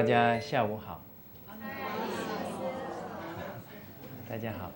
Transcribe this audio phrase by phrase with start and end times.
[0.00, 0.98] 大家下午好。
[4.26, 4.72] 大家好。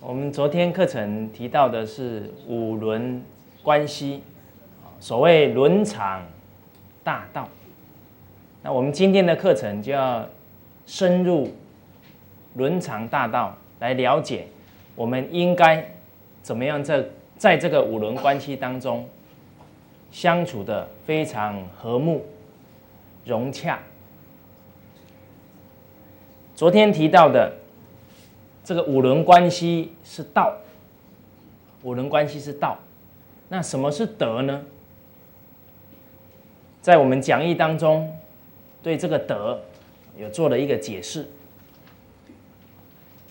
[0.00, 3.22] 我们昨天课程提到的是五伦
[3.62, 4.24] 关系，
[4.98, 6.26] 所谓伦常
[7.04, 7.48] 大道。
[8.60, 10.28] 那我们今天的课程就要
[10.84, 11.54] 深入
[12.54, 14.48] 伦常大道，来了解
[14.96, 15.94] 我们应该
[16.42, 17.04] 怎么样在
[17.36, 19.08] 在这个五伦关系当中
[20.10, 22.26] 相处的非常和睦
[23.24, 23.78] 融洽。
[26.58, 27.52] 昨天提到的。
[28.64, 30.52] 这个五伦关系是道，
[31.84, 32.76] 五伦关系是道，
[33.48, 34.60] 那什么是德呢？
[36.82, 38.12] 在我们讲义当中，
[38.82, 39.60] 对这个德
[40.18, 41.28] 有做了一个解释，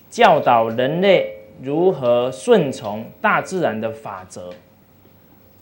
[0.08, 4.54] 教导人类如何顺从大自然的法则，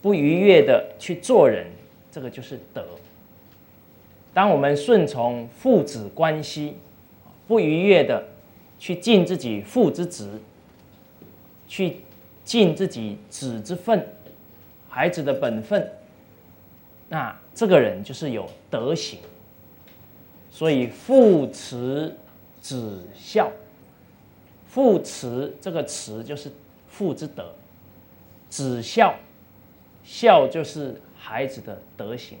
[0.01, 1.67] 不逾越的去做人，
[2.09, 2.83] 这个就是德。
[4.33, 6.77] 当我们顺从父子关系，
[7.47, 8.23] 不逾越的。
[8.79, 10.29] 去尽自己父之职，
[11.67, 11.97] 去
[12.45, 14.07] 尽自己子之分，
[14.87, 15.91] 孩子的本分，
[17.09, 19.17] 那这个人就是有德行。
[20.51, 22.15] 所以父慈
[22.61, 23.51] 子孝，
[24.67, 26.51] 父慈这个慈就是
[26.87, 27.51] 父之德，
[28.47, 29.15] 子孝
[30.03, 32.37] 孝就是孩子的德行。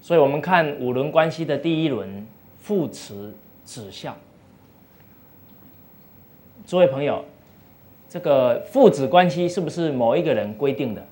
[0.00, 2.26] 所以我们看五伦关系的第一轮，
[2.64, 3.30] 父慈
[3.62, 4.16] 子孝。
[6.66, 7.22] 诸位朋友，
[8.08, 11.06] 这个父子关系是不是某一个人规定的？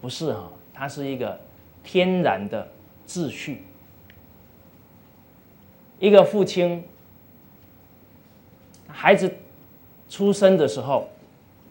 [0.00, 1.38] 不是哈，它是一个
[1.84, 2.66] 天然的
[3.06, 3.62] 秩序。
[6.00, 6.82] 一个父亲，
[8.88, 9.32] 孩子
[10.08, 11.08] 出生的时候，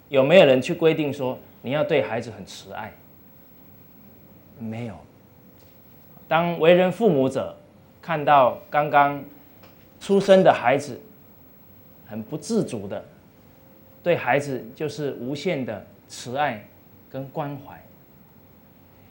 [0.08, 2.94] 有没有人去规定说你要对孩子很慈爱？
[4.58, 4.96] 没有。
[6.30, 7.54] 当为人父母者
[8.02, 9.24] 看到刚刚
[10.00, 11.00] 出生的孩子，
[12.08, 13.04] 很不自主的
[14.02, 16.66] 对孩子就是无限的慈爱
[17.12, 17.80] 跟关怀。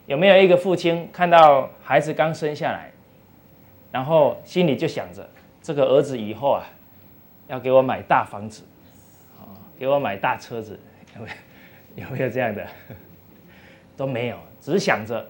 [0.07, 2.91] 有没有一个父亲看到孩子刚生下来，
[3.91, 5.29] 然后心里就想着
[5.61, 6.65] 这个儿子以后啊，
[7.47, 8.63] 要给我买大房子，
[9.39, 9.47] 啊，
[9.79, 10.77] 给我买大车子，
[11.15, 11.35] 有没有？
[12.03, 12.67] 有没有这样的？
[13.95, 15.25] 都没有，只想着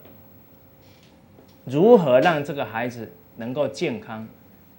[1.66, 4.28] 如何让这个孩子能够健康，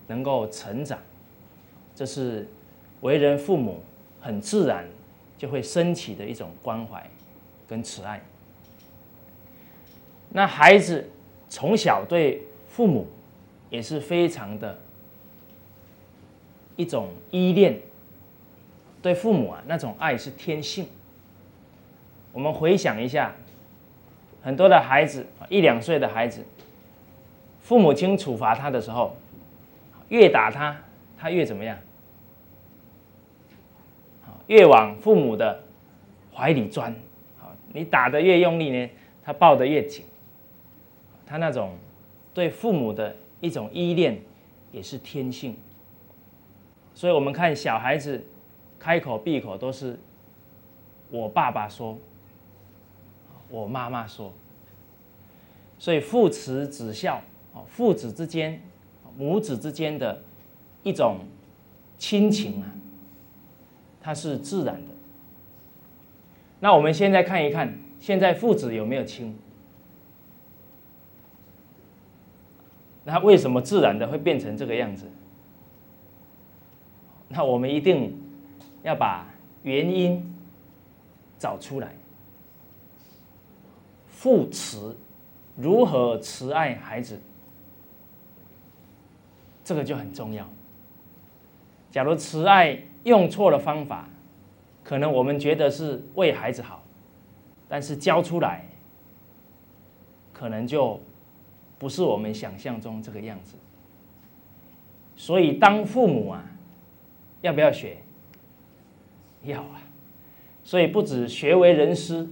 [0.07, 0.99] 能够成长，
[1.95, 2.49] 这是。
[3.01, 3.83] 为人父母，
[4.21, 4.87] 很自然
[5.37, 7.05] 就会升起的一种关怀
[7.67, 8.23] 跟慈爱。
[10.29, 11.11] 那孩子
[11.49, 13.09] 从小对父母
[13.71, 14.79] 也是非常的
[16.77, 17.81] 一种依恋，
[19.03, 20.87] 对父母啊那种爱是天性。
[22.33, 23.35] 我们回想一下，
[24.45, 26.45] 很多的孩子一两岁的孩子，
[27.63, 29.17] 父母亲处罚他的时候，
[30.09, 30.77] 越打他，
[31.17, 31.79] 他越怎么样？
[34.49, 35.63] 越往父母的
[36.35, 36.95] 怀里钻，
[37.39, 38.91] 好，你打的越用力呢，
[39.23, 40.05] 他抱得越紧。
[41.25, 41.77] 他那种
[42.35, 44.21] 对父母的一种依恋，
[44.73, 45.57] 也是天性。
[46.95, 48.23] 所以，我们看小孩子
[48.79, 49.99] 开口闭口都是
[51.09, 51.97] 我爸爸说，
[53.49, 54.31] 我妈妈说。
[55.79, 57.23] 所以，父慈子孝，
[57.55, 58.61] 啊，父子之间、
[59.17, 60.23] 母子之间的
[60.83, 61.21] 一种
[61.99, 62.73] 亲情啊。
[64.01, 64.95] 它是自然的。
[66.59, 69.37] 那我们现在看一看，现在父子有没有亲？
[73.05, 75.07] 那为什么自然的会变成这个样子？
[77.29, 78.17] 那我们一定
[78.83, 79.27] 要把
[79.63, 80.25] 原因
[81.39, 81.95] 找出来。
[84.09, 84.97] 父慈
[85.57, 87.21] 如何慈爱孩子，
[89.65, 90.49] 这个就很重要。
[91.91, 94.09] 假如慈爱，用错了方法，
[94.83, 96.83] 可能我们觉得是为孩子好，
[97.69, 98.65] 但是教出来，
[100.33, 101.01] 可能就
[101.79, 103.57] 不是我们想象中这个样子。
[105.17, 106.45] 所以当父母啊，
[107.43, 107.99] 要不要学？
[109.45, 109.83] 要啊！
[110.65, 112.29] 所以不止学为人师，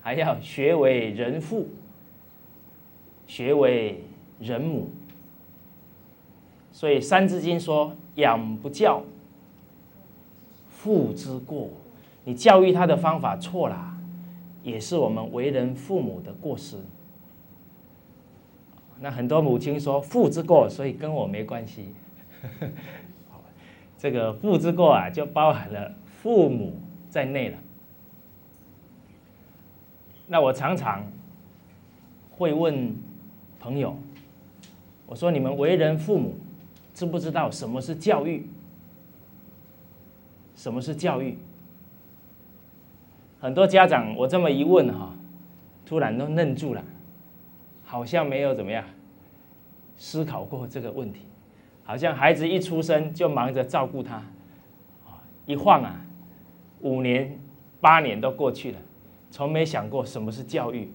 [0.00, 1.66] 还要学为人父，
[3.26, 4.02] 学为
[4.38, 4.90] 人母。
[6.78, 9.02] 所以《三字经》说：“养不教。”
[10.70, 11.70] 父之过，
[12.22, 13.98] 你教育他的方法错了，
[14.62, 16.76] 也是我们为人父母的过失。
[19.00, 21.92] 那很多母亲说父之过，所以跟我没关系。
[23.98, 25.92] 这个父之过啊，就包含了
[26.22, 26.76] 父母
[27.10, 27.58] 在内了。
[30.28, 31.04] 那我常常
[32.36, 32.94] 会问
[33.58, 33.96] 朋友，
[35.06, 36.36] 我说你们为人父母，
[36.98, 38.44] 知不知道什么是教育？
[40.56, 41.38] 什么是教育？
[43.38, 45.14] 很多家长，我这么一问哈，
[45.86, 46.84] 突然都愣住了，
[47.84, 48.84] 好像没有怎么样
[49.96, 51.20] 思考过这个问题，
[51.84, 54.20] 好像孩子一出生就忙着照顾他，
[55.46, 56.04] 一晃啊，
[56.80, 57.38] 五年、
[57.80, 58.78] 八年都过去了，
[59.30, 60.90] 从没想过什么是教育。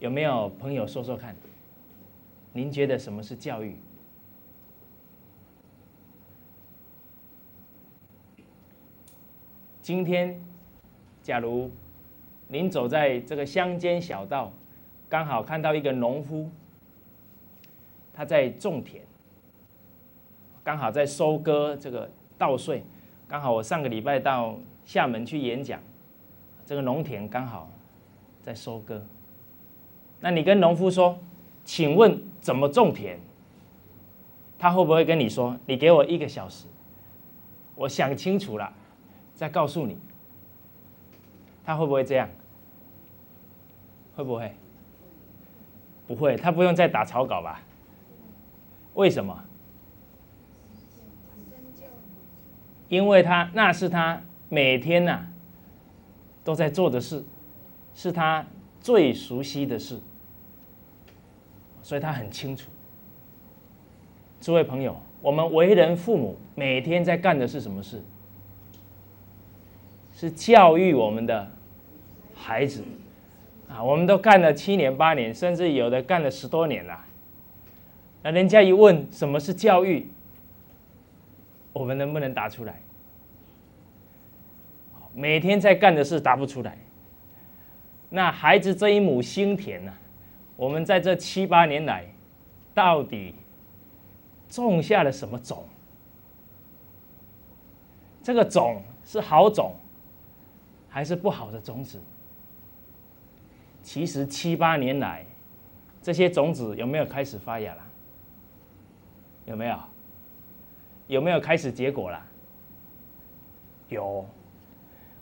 [0.00, 1.36] 有没有朋友说说看？
[2.52, 3.76] 您觉得什么是教育？
[9.82, 10.40] 今天，
[11.24, 11.68] 假如
[12.46, 14.52] 您走在这个乡间小道，
[15.08, 16.48] 刚好看到一个农夫，
[18.14, 19.02] 他在种田，
[20.62, 22.08] 刚好在收割这个
[22.38, 22.84] 稻穗，
[23.26, 25.80] 刚好我上个礼拜到厦门去演讲，
[26.64, 27.68] 这个农田刚好
[28.40, 29.04] 在收割。
[30.20, 31.18] 那你跟农夫说，
[31.64, 33.18] 请问怎么种田？
[34.60, 36.68] 他会不会跟你说，你给我一个小时，
[37.74, 38.72] 我想清楚了。
[39.42, 39.98] 再告诉你，
[41.64, 42.28] 他会不会这样？
[44.14, 44.54] 会不会？
[46.06, 47.60] 不会，他不用再打草稿吧？
[48.94, 49.36] 为什么？
[52.88, 55.26] 因为他那是他每天呐
[56.44, 57.24] 都在做的事，
[57.96, 58.46] 是他
[58.80, 60.00] 最熟悉的事，
[61.82, 62.70] 所以他很清楚。
[64.40, 68.00] 诸位朋友，我们为人父母，每天在干的是什么事？
[70.22, 71.50] 是教育我们的
[72.32, 72.84] 孩子
[73.68, 77.04] 啊，我们都干了七年八年，甚至有的干了十多年了。
[78.22, 80.06] 那人家一问什么是教育，
[81.72, 82.80] 我们能不能答出来？
[85.12, 86.78] 每天在干的事答不出来。
[88.08, 89.92] 那孩子这一亩心田呢？
[90.54, 92.06] 我们在这七八年来，
[92.72, 93.34] 到底
[94.48, 95.64] 种下了什么种？
[98.22, 99.74] 这个种是好种。
[100.92, 101.98] 还是不好的种子。
[103.82, 105.24] 其实七八年来，
[106.02, 107.82] 这些种子有没有开始发芽了？
[109.46, 109.78] 有没有？
[111.08, 112.22] 有没有开始结果了？
[113.88, 114.24] 有。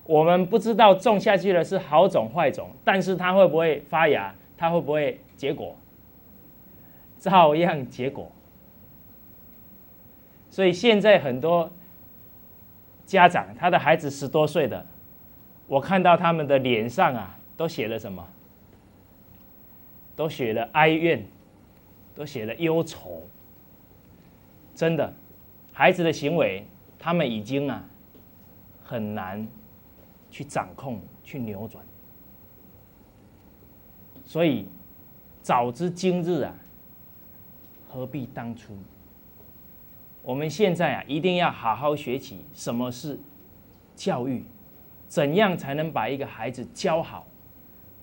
[0.05, 4.35] 我们不知道种下去的是好种坏种，但是它会不会发芽？
[4.59, 5.77] 它会不会结果？
[7.17, 8.29] 照样结果。
[10.51, 11.71] 所以现在很多
[13.07, 14.85] 家长，他的孩子十多岁的。
[15.71, 18.27] 我看到他们的脸上啊，都写了什么？
[20.17, 21.25] 都写了哀怨，
[22.13, 23.23] 都写了忧愁。
[24.75, 25.15] 真的，
[25.73, 26.67] 孩子的行为，
[26.99, 27.85] 他们已经啊，
[28.83, 29.47] 很难
[30.29, 31.85] 去掌控、去扭转。
[34.25, 34.67] 所以，
[35.41, 36.53] 早知今日啊，
[37.89, 38.77] 何必当初？
[40.25, 43.21] 我们现在啊，一定要好好学习什么是
[43.95, 44.43] 教育。
[45.11, 47.27] 怎样才能把一个孩子教好？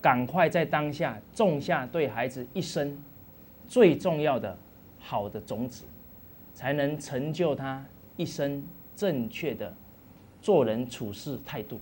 [0.01, 3.01] 赶快在当下种下对孩子一生
[3.67, 4.57] 最重要的
[4.99, 5.85] 好的种子，
[6.53, 7.83] 才能成就他
[8.17, 8.61] 一生
[8.93, 9.73] 正确的
[10.41, 11.79] 做人处事态度。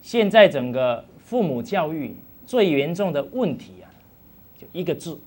[0.00, 2.16] 现在整个父母教育
[2.46, 3.86] 最严重的问题啊，
[4.58, 5.20] 就一个字。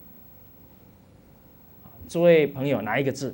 [2.10, 3.34] 诸位朋友，哪一个字？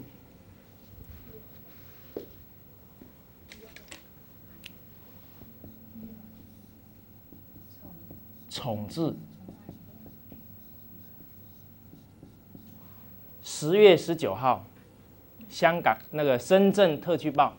[8.53, 9.13] 统治。
[13.41, 14.65] 十月十九号，
[15.47, 17.53] 香港那个深圳特区报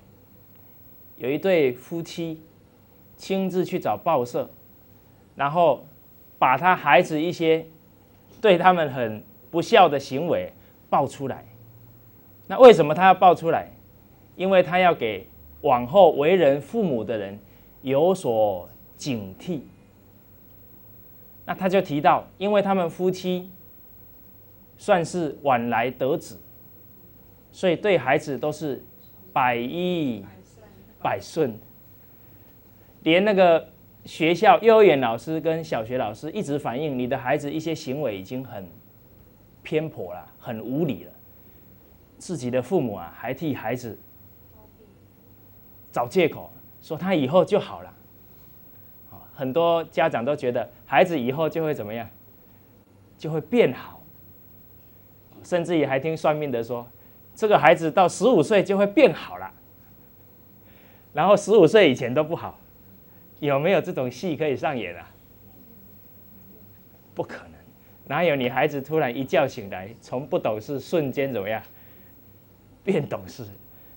[1.17, 2.41] 有一对夫妻
[3.17, 4.49] 亲自去找报社，
[5.35, 5.85] 然后
[6.39, 7.67] 把他孩子一些
[8.41, 10.53] 对他们很不孝的行为
[10.89, 11.45] 爆出来。
[12.47, 13.71] 那为什么他要爆出来？
[14.37, 15.29] 因为他要给
[15.61, 17.39] 往后为人父母的人
[17.83, 19.61] 有所警惕。
[21.51, 23.51] 那他就提到，因为他们夫妻
[24.79, 26.41] 算是晚来得子，
[27.51, 28.85] 所以对孩子都是
[29.33, 30.25] 百依
[31.03, 31.59] 百顺，
[33.03, 33.69] 连那个
[34.05, 38.65] 学校幼儿园老师跟小学老师一直反映，你的孩子一些行为已经很
[39.65, 41.13] 偏颇了，很无理了。
[42.17, 43.99] 自己的父母啊，还替孩子
[45.91, 46.49] 找借口，
[46.81, 47.93] 说他以后就好了。
[49.41, 52.07] 很多家长都觉得孩子以后就会怎么样，
[53.17, 54.03] 就会变好，
[55.43, 56.87] 甚至于还听算命的说，
[57.35, 59.51] 这个孩子到十五岁就会变好了，
[61.15, 62.61] 然后十五岁以前都不好，
[63.39, 65.11] 有没有这种戏可以上演啊？
[67.15, 67.53] 不可能，
[68.09, 71.63] 哪有你孩子突然一觉醒来，从不懂事瞬间怎么样？
[72.85, 73.43] 变懂事？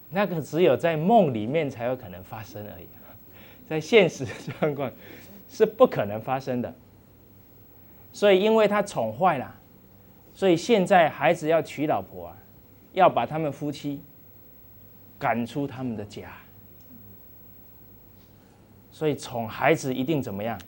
[0.10, 2.88] 那个只有在梦里面才有可能发生而已，
[3.68, 4.26] 在现实
[4.60, 4.92] 状况
[5.54, 6.74] 是不可能发生的。
[8.12, 9.56] 所以，因为他宠坏了，
[10.34, 12.38] 所以现在孩子要娶老婆啊，
[12.94, 14.02] 要把他们夫妻
[15.20, 16.32] 赶出他们的家。
[18.92, 20.60] 所以宠孩子一定怎么样？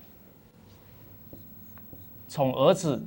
[2.27, 3.01] 宠儿子，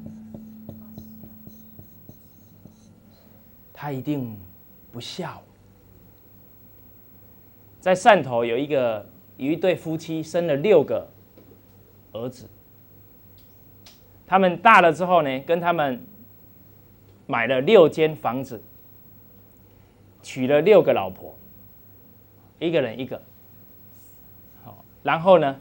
[3.73, 4.37] 他一定
[4.91, 5.41] 不孝。
[7.81, 11.09] 在汕头有一个有一对夫妻生了六个
[12.19, 12.49] 儿子，
[14.27, 16.05] 他们大了之后呢，跟他们
[17.27, 18.63] 买了六间房子，
[20.23, 21.35] 娶了六个老婆，
[22.59, 23.21] 一个人一个。
[24.65, 25.61] 好，然后呢，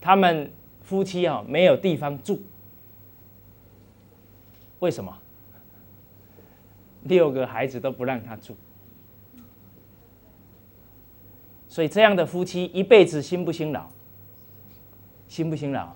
[0.00, 0.50] 他们
[0.82, 2.40] 夫妻啊没有地方住，
[4.80, 5.16] 为什么？
[7.04, 8.54] 六个孩子都不让他住。
[11.66, 13.88] 所以这样的夫妻一辈子辛不辛劳？
[15.30, 15.88] 辛不辛劳？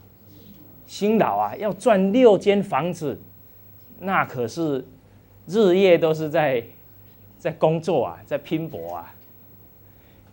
[0.87, 1.57] 辛劳啊！
[1.57, 3.19] 要赚六间房子，
[3.99, 4.85] 那可是
[5.49, 6.65] 日夜都是在
[7.37, 9.13] 在工作啊，在拼搏啊。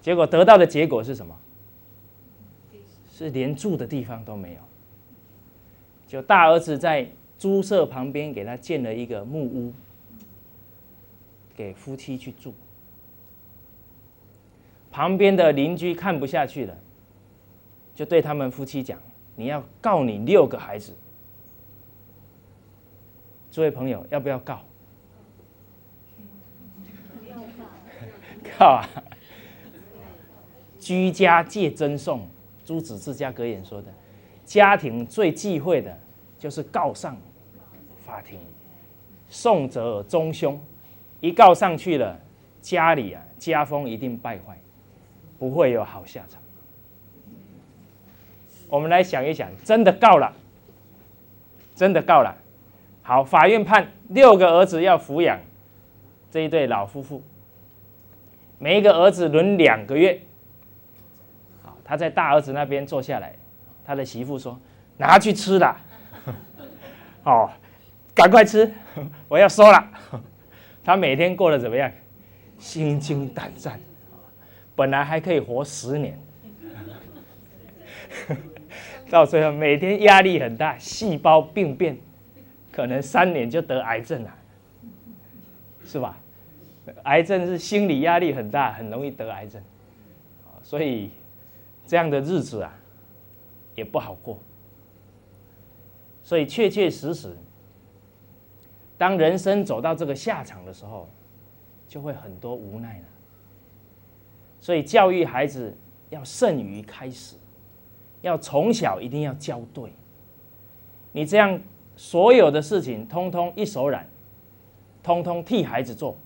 [0.02, 1.36] 结果得到的结果是什么？
[3.12, 4.60] 是连住的地方都没有。
[6.08, 9.74] 就大儿子在猪舍旁边给他建了一个木屋，
[11.56, 12.54] 给夫妻去住。
[14.92, 16.78] 旁边的邻居看不下去了，
[17.96, 19.00] 就对他们夫妻讲
[19.36, 20.96] ：“你要告你六个孩子。”
[23.52, 24.62] 诸位朋友，要不要告？
[28.58, 28.90] 告啊！
[30.80, 32.28] 居家戒争讼，
[32.66, 33.94] 朱子治家格言说的，
[34.46, 35.96] 家庭最忌讳的
[36.40, 37.16] 就是告上
[38.06, 38.40] 法庭，
[39.30, 40.60] 送则中凶，
[41.20, 42.20] 一告上去了，
[42.62, 44.58] 家里啊家风一定败坏。
[45.38, 46.41] 不会有好下场。
[48.72, 50.32] 我们来想一想，真的告了，
[51.76, 52.34] 真的告了。
[53.04, 55.38] 好，法院判六个儿子要抚养
[56.32, 57.22] 这一对老夫妇，
[58.60, 60.18] 每一个儿子轮两个月。
[61.62, 63.36] 好，他在大儿子那边坐下来，
[63.84, 64.58] 他的媳妇说
[64.96, 65.76] ：“拿去吃了。”
[67.26, 67.52] 哦，
[68.16, 68.72] 赶快吃，
[69.28, 69.86] 我要收了。
[70.82, 71.92] 他每天过得怎么样？
[72.58, 73.78] 心惊胆战。
[74.78, 76.18] 本来还可以活十年，
[79.12, 81.98] 到最后每天压力很大，细胞病变，
[82.72, 84.34] 可能三年就得癌症了，
[85.84, 86.18] 是吧？
[87.04, 89.62] 癌症是心理压力很大，很容易得癌症，
[90.64, 91.12] 所以
[91.86, 92.74] 这样的日子啊
[93.76, 94.40] 也不好过。
[96.24, 97.36] 所以确确实实，
[98.98, 101.10] 当人生走到这个下场的时候，
[101.86, 103.06] 就会很多无奈了。
[104.62, 105.76] 所以教育孩子
[106.10, 107.36] 要胜于开始，
[108.22, 109.92] 要从小一定要教对。
[111.12, 111.60] 你这样
[111.96, 114.08] 所有的事情通通一手染，
[115.04, 116.18] 通通替孩子做，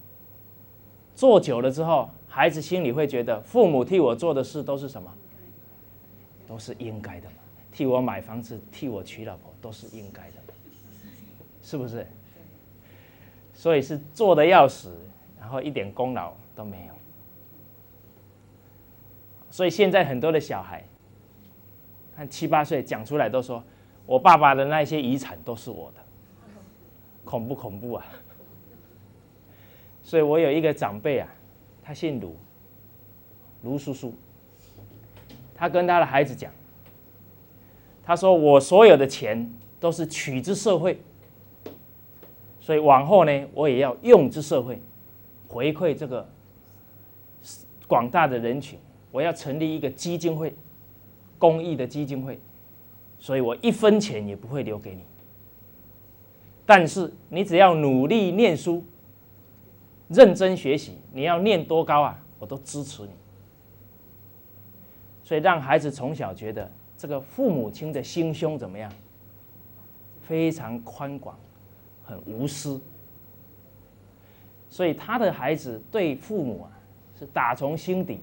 [1.16, 5.12] 做久了之后，孩子心里会觉得父母替我做的事都是什么？
[6.48, 7.36] 都是应该的嘛。
[7.72, 10.34] 替我买房子，替我娶老婆，都是应该的，
[11.62, 12.08] 是不是？
[13.54, 14.94] 所以是做的要死，
[15.40, 16.94] 然后一点功劳都没有。
[19.50, 20.84] 所以现在很多的小孩，
[22.16, 23.64] 看七八岁讲出来都说，
[24.06, 26.02] 我爸爸的那些遗产都是我的，
[27.24, 28.06] 恐不恐怖啊？
[30.02, 31.28] 所以我有一个长辈啊，
[31.84, 32.36] 他姓卢，
[33.64, 34.14] 卢叔叔，
[35.54, 36.52] 他跟他的孩子讲，
[38.04, 41.02] 他说我所有的钱都是取之社会，
[42.62, 44.82] 所以往后呢，我也要用之社会，
[45.48, 46.28] 回馈这个
[47.88, 48.80] 广大的人群。
[49.12, 50.54] 我要成立一个基金会，
[51.38, 52.40] 公益的基金会，
[53.20, 55.02] 所以我一分钱也不会留给你。
[56.66, 58.84] 但是你只要努力念书，
[60.08, 63.10] 认真学习，你要念多高啊，我都支持你。
[65.24, 68.92] 所以让孩子从小觉得这个父母亲的心胸怎么样？
[70.22, 71.38] 非常宽广，
[72.04, 72.82] 很无私。
[74.70, 76.70] 所以他的孩子对父母啊，
[77.20, 78.20] 是打从心底。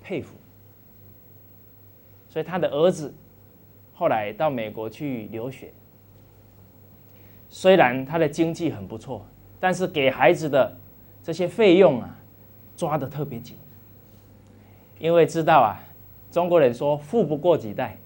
[0.00, 0.34] 佩服，
[2.28, 3.12] 所以他的儿子
[3.94, 5.70] 后来到美国去留学。
[7.48, 9.26] 虽然他的经济很不错，
[9.58, 10.76] 但是给孩子的
[11.22, 12.16] 这些费用啊，
[12.76, 13.56] 抓的特别紧，
[14.98, 15.80] 因为知道啊，
[16.30, 17.96] 中国人说富不过几代，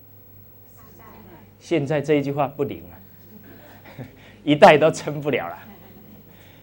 [1.58, 4.04] 现在这一句话不灵了，
[4.44, 5.58] 一代都撑不了了。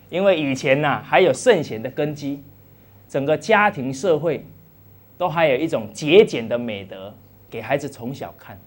[0.10, 2.42] 因为以前呐，还有圣贤的根基，
[3.08, 4.46] 整个家庭社会
[5.18, 7.14] 都还有一种节俭的美德，
[7.50, 8.60] 给孩子从小看。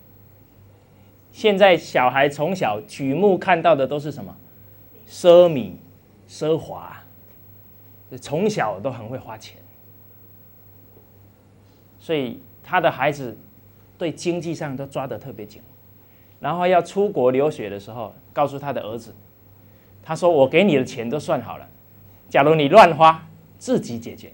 [1.30, 4.36] 现在小孩从小举目看到的都是什么？
[5.08, 5.72] 奢靡、
[6.28, 7.02] 奢华，
[8.20, 9.56] 从小都很会花钱，
[11.98, 13.36] 所以他的孩子
[13.96, 15.62] 对经济上都抓得特别紧。
[16.40, 19.14] 然后要出国留学的时候，告诉他的儿子，
[20.02, 21.68] 他说：“我给你的钱都算好了，
[22.28, 23.24] 假如你乱花，
[23.58, 24.32] 自己解决。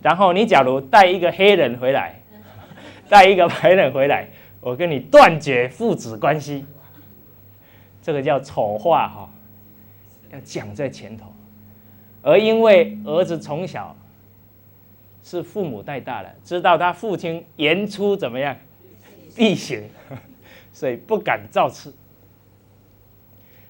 [0.00, 2.21] 然后你假如带一个黑人回来，
[3.08, 4.28] 带一个白人回来，
[4.60, 6.64] 我跟你断绝父子关系。
[8.02, 9.30] 这个叫丑话哈，
[10.32, 11.32] 要讲在前头。
[12.22, 13.96] 而因为儿子从小
[15.22, 18.56] 是父母带大的，知道他父亲言出怎么样，
[19.36, 19.82] 必行。
[20.72, 21.94] ”所以不敢造次。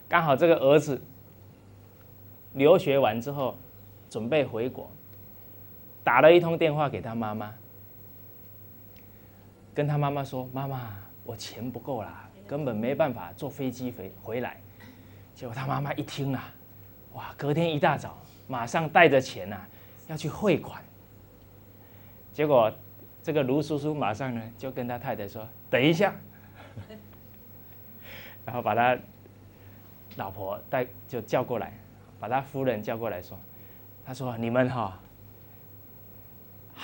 [0.09, 1.03] 刚好这个儿子
[2.53, 3.57] 留学完之后，
[4.09, 4.89] 准备回国，
[6.05, 7.53] 打了一通电话给他妈妈，
[9.75, 14.61] 跟他妈妈说：“妈妈，我钱不够啦，根本没办法坐飞机回回来。”
[15.35, 16.53] 结果他妈妈一听啊，
[17.15, 17.35] 哇！
[17.39, 19.57] 隔天一大早，马上带着钱呐，
[20.09, 20.83] 要去汇款。
[22.33, 22.71] 结果
[23.23, 26.15] 这个卢叔叔马上呢，就跟他太太说：“等一下。
[28.45, 28.99] ”然后把他
[30.17, 31.73] 老婆带就叫过来，
[32.21, 33.39] 把他夫人叫过来说
[34.05, 35.01] ：“他说你们哈，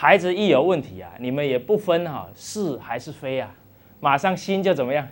[0.00, 3.52] 孩子一有问题啊，你们也不分哈是还是非啊，
[3.98, 5.08] 马上心就怎么样，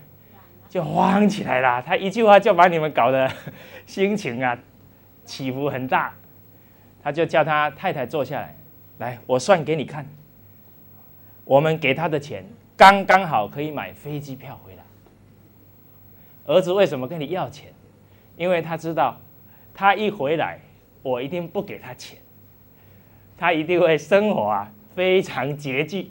[0.69, 1.83] 就慌起来了。
[1.83, 3.29] 他一句话就把你们搞得
[3.85, 4.57] 心情啊
[5.25, 6.15] 起伏很大。
[7.03, 8.55] 他就叫他太太坐下来，
[8.99, 10.07] 来，我算给你看，
[11.45, 12.45] 我们给他的钱
[12.77, 14.85] 刚刚好可以买飞机票回来。”
[16.47, 17.73] 儿子为什么跟你要钱？
[18.37, 19.17] 因为他知道，
[19.75, 20.61] 他一回来，
[21.03, 22.21] 我一定不给他钱，
[23.37, 26.11] 他一定会生活啊非常拮据，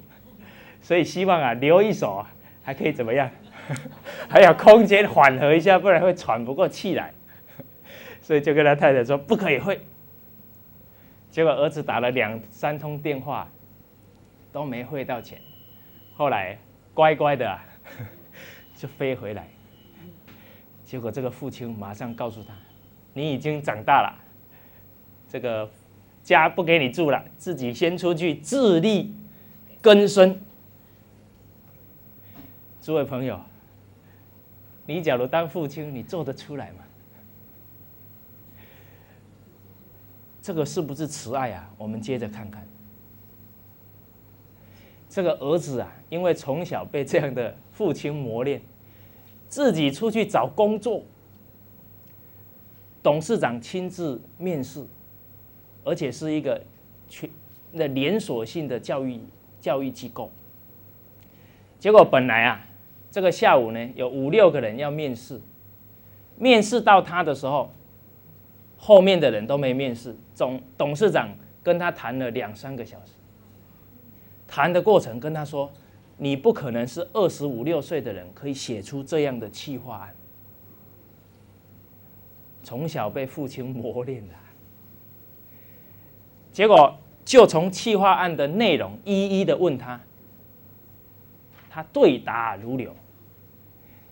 [0.80, 3.30] 所以希望啊留一手啊，还可以怎么样？
[4.30, 7.12] 还有空间缓和一下，不然会喘不过气来。
[8.22, 9.82] 所以就跟他太太说不可以汇。
[11.32, 13.48] 结果儿子打了两三通电话，
[14.52, 15.42] 都没汇到钱，
[16.14, 16.58] 后来
[16.94, 17.60] 乖乖的
[18.76, 19.48] 就飞回来。
[20.84, 22.54] 结果这个父亲马上告诉他
[23.14, 24.16] ：“你已经长大了，
[25.28, 25.70] 这个
[26.26, 29.16] 家不给你住了，自己先出去自立
[29.82, 30.38] 根生。”
[32.82, 33.40] 诸位朋友，
[34.86, 36.80] 你假如当父亲，你做得出来吗？
[40.42, 41.72] 这个是不是慈爱啊？
[41.78, 42.68] 我们接着看看，
[45.10, 48.62] 这个儿子啊，因为从小被这样的父亲磨练。
[49.48, 51.02] 自己出去找工作，
[53.02, 54.86] 董事长亲自面试，
[55.86, 56.62] 而且是一个
[57.08, 57.30] 全
[57.72, 59.18] 那连锁性的教育
[59.62, 60.30] 教育机构。
[61.80, 62.66] 结果本来啊，
[63.10, 65.40] 这个下午呢有五六个人要面试，
[66.38, 67.72] 面试到他的时候，
[68.78, 70.14] 后面的人都没面试。
[70.34, 71.30] 总董事长
[71.64, 73.14] 跟他谈了两三个小时，
[74.46, 75.72] 谈的过程跟他说。
[76.18, 80.16] 你不可能是二十五六岁的人可以写出这样的企划案。
[82.64, 84.34] 从小被父亲磨练的，
[86.56, 90.00] 结果就从企划案的内容一一的问他，
[91.70, 92.96] 他对答如流。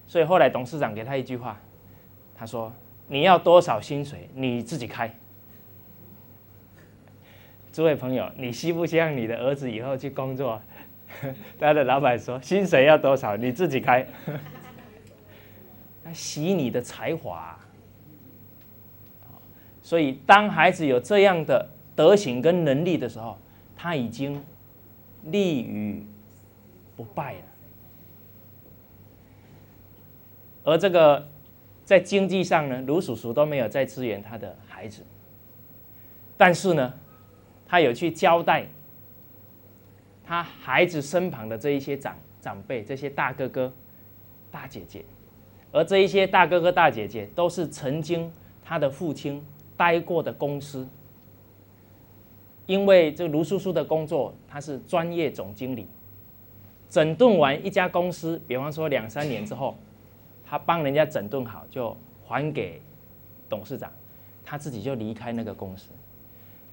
[0.07, 1.57] 所以后来董事长给他一句话，
[2.35, 2.69] 他说
[3.07, 5.09] ：“你要多少薪水，你自己开。”
[7.71, 10.61] 诸位朋友，你希不希望你的儿子以后去工作？
[11.57, 13.37] 他的老板说：“薪水要多少？
[13.37, 14.05] 你自己开。
[16.13, 17.57] ”洗你的才华。
[19.81, 23.37] 所以，当孩子有这样的德行跟能力的时候，
[23.75, 24.43] 他已经
[25.23, 26.05] 立于
[26.95, 27.39] 不败了。
[30.63, 31.27] 而这个
[31.83, 35.03] 在经济上呢，卢叔叔都没有再支援他的孩子，
[36.37, 36.93] 但是呢，
[37.67, 38.67] 他有去交代。
[40.25, 43.71] 他孩子身旁的这一些长长辈，这些大哥哥、
[44.49, 45.03] 大姐姐，
[45.73, 48.31] 而这一些大哥哥、大姐姐都是曾经
[48.63, 50.87] 他的父亲待过的公司。
[52.65, 55.87] 因为这卢叔叔的工作，他是专业总经理，
[56.89, 59.75] 整顿完一家公司，比方说两三年之后，
[60.45, 61.95] 他帮人家整顿好，就
[62.25, 62.81] 还给
[63.49, 63.91] 董事长，
[64.43, 65.89] 他自己就离开那个公司。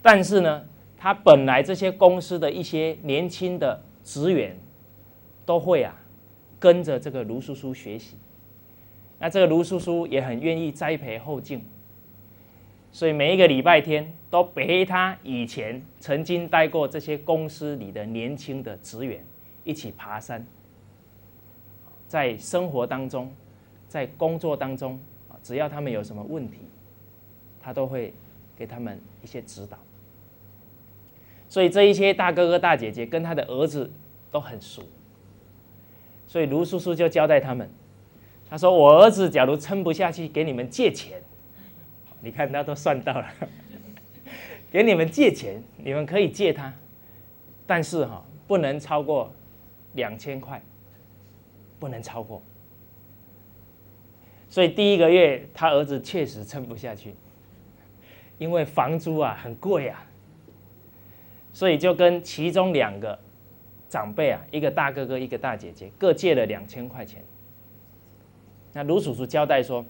[0.03, 0.65] 但是呢？
[1.03, 4.55] 他本来这些公司的一些年轻的职员，
[5.47, 5.97] 都会啊，
[6.59, 8.19] 跟着这个卢叔叔学习。
[9.19, 11.65] 那这个卢叔叔也很愿意栽培后进，
[12.93, 19.25] 所以每一个礼拜天都陪他以前曾经待过这些公司里的年轻的职员
[19.65, 20.45] 一起爬山。
[22.09, 23.33] 在生活当中，
[23.87, 24.99] 在工作当中，
[25.43, 26.59] 只要他们有什么问题，
[27.63, 28.13] 他都会
[28.57, 29.79] 给他们一些指导。
[31.49, 33.89] 所以这一些大哥哥大姐姐跟他的儿子
[34.33, 34.83] 都很熟，
[36.27, 37.71] 所以卢叔叔就交代他们，
[38.49, 41.23] 他说：“我儿子假如撑不下去，给你们借钱。
[42.23, 43.27] 你看他都算到了，
[44.71, 46.73] 给你们借钱，你们可以借他，
[47.67, 49.33] 但是哈不能超过
[49.95, 50.63] 两千块，
[51.79, 52.43] 不能超过。
[54.49, 57.15] 所以第一个月他儿子确实撑不下去，
[58.39, 60.07] 因为房租啊很贵啊。”
[61.53, 63.19] 所以就跟其中两个
[63.89, 67.25] 长辈啊，一个大哥哥，一个大姐姐，各借了两千块钱。
[68.73, 69.85] 那卢叔叔交代说，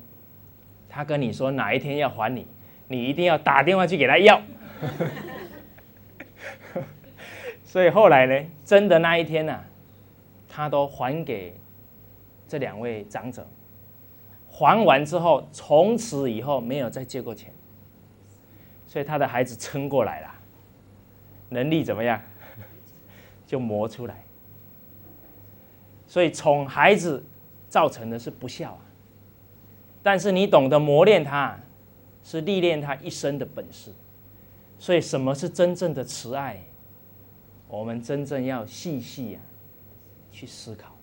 [0.90, 2.46] 他跟你说哪一天要还你，
[2.88, 4.42] 你一定要打电话去给他要。
[7.64, 9.64] 所以后来呢，真的那一天呢，
[10.48, 11.57] 他都还给
[12.48, 13.46] 这两位长者。
[14.48, 17.53] 还完之后，从此以后没有再借过钱。
[18.88, 20.35] 所以他的孩子撑过来了。
[21.50, 22.20] 能力怎么样，
[23.46, 24.24] 就磨出来。
[26.09, 27.24] 所以宠孩子
[27.68, 28.81] 造成的是不孝啊。
[30.02, 31.58] 但是你懂得磨练他，
[32.24, 33.92] 是历练他一生的本事。
[34.78, 36.62] 所以什么是真正的慈爱？
[37.68, 39.38] 我们真正要细细啊
[40.32, 40.96] 去思考。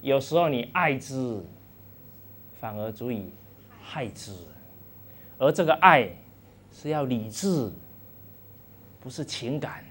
[0.00, 1.42] 有时候你爱之，
[2.60, 3.32] 反而足以
[3.82, 4.32] 害之。
[5.38, 6.08] 而这个爱
[6.72, 7.70] 是要理智。
[9.00, 9.84] 不是情感，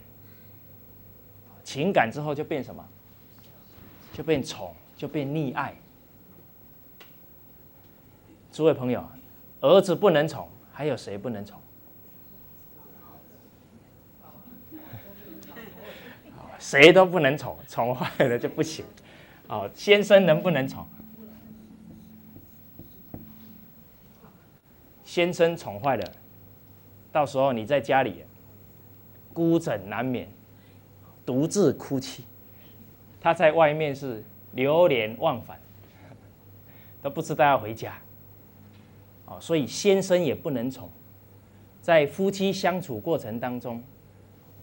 [1.63, 2.85] 情感之后就变什么？
[4.13, 5.73] 就变宠，就变溺爱。
[8.57, 9.07] 诸位朋友，
[9.61, 11.61] 儿子不能宠，还有谁不能宠？
[16.57, 18.83] 谁都不能宠，宠坏了就不行。
[19.47, 20.89] 哦，先生能不能宠？
[25.03, 26.11] 先生宠坏了，
[27.11, 28.23] 到时候你在家里。
[29.35, 30.27] 孤枕难眠，
[31.23, 32.23] 独自哭泣。
[33.21, 35.59] 他在外面是流连忘返，
[37.03, 37.93] 都不知道要回家。
[39.27, 40.89] 哦，所以先生也不能宠。
[41.81, 43.81] 在夫妻相处过程当中，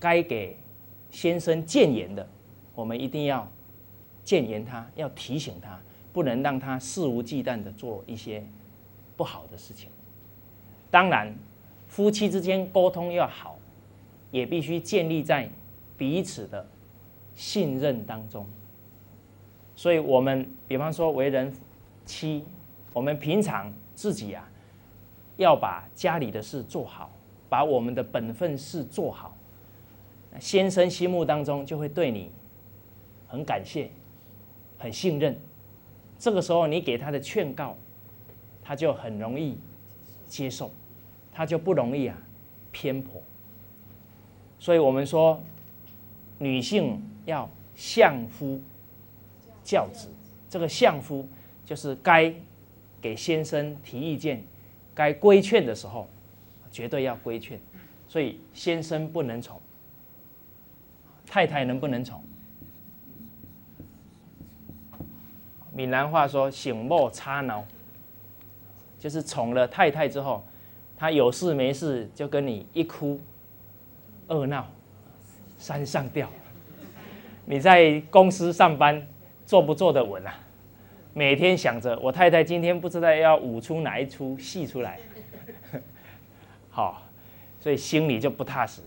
[0.01, 0.57] 该给
[1.13, 2.29] 先生谏言的，
[2.75, 3.49] 我们一定要
[4.25, 5.81] 谏言他，要提醒他，
[6.13, 8.45] 不能让他肆无忌惮的做一些
[9.17, 9.89] 不好的事情。
[10.91, 11.33] 当然，
[11.87, 13.57] 夫妻之间沟通要好。
[14.31, 15.49] 也必须建立在
[15.97, 16.67] 彼此的
[17.37, 18.45] 信任当中。
[19.77, 21.55] 所以，我们比方说为人
[22.05, 22.43] 妻，
[22.93, 24.51] 我们平常自己啊，
[25.37, 27.11] 要把家里的事做好，
[27.49, 29.37] 把我们的本分事做好，
[30.39, 32.31] 先生心目当中就会对你
[33.27, 33.91] 很感谢、
[34.79, 35.39] 很信任。
[36.19, 37.77] 这个时候，你给他的劝告，
[38.63, 39.59] 他就很容易
[40.27, 40.71] 接受，
[41.33, 42.17] 他就不容易啊
[42.71, 43.21] 偏颇。
[44.59, 45.43] 所以我们说，
[46.39, 48.61] 女性要相夫
[49.63, 50.09] 教子。
[50.49, 51.27] 这个相夫
[51.65, 52.33] 就是该
[53.01, 54.43] 给先生提意见、
[54.95, 56.09] 该规劝的时候，
[56.71, 57.61] 绝对要规劝。
[58.07, 59.61] 所以先生不能宠，
[61.27, 62.23] 太太能不能宠？
[65.73, 67.65] 闽南话说“醒莫插挠”，
[69.01, 70.45] 就是宠了太太之后，
[70.97, 73.19] 他有事没事就跟你一哭。
[74.29, 74.69] 二闹，
[75.59, 76.31] 三上吊。
[77.45, 79.05] 你在公司上班，
[79.45, 80.35] 坐不坐得稳啊？
[81.15, 84.99] 每天想着我太太今天不知道要舞出哪一出戏出来，
[86.69, 87.03] 好，
[87.61, 88.83] 所以心里就不踏实。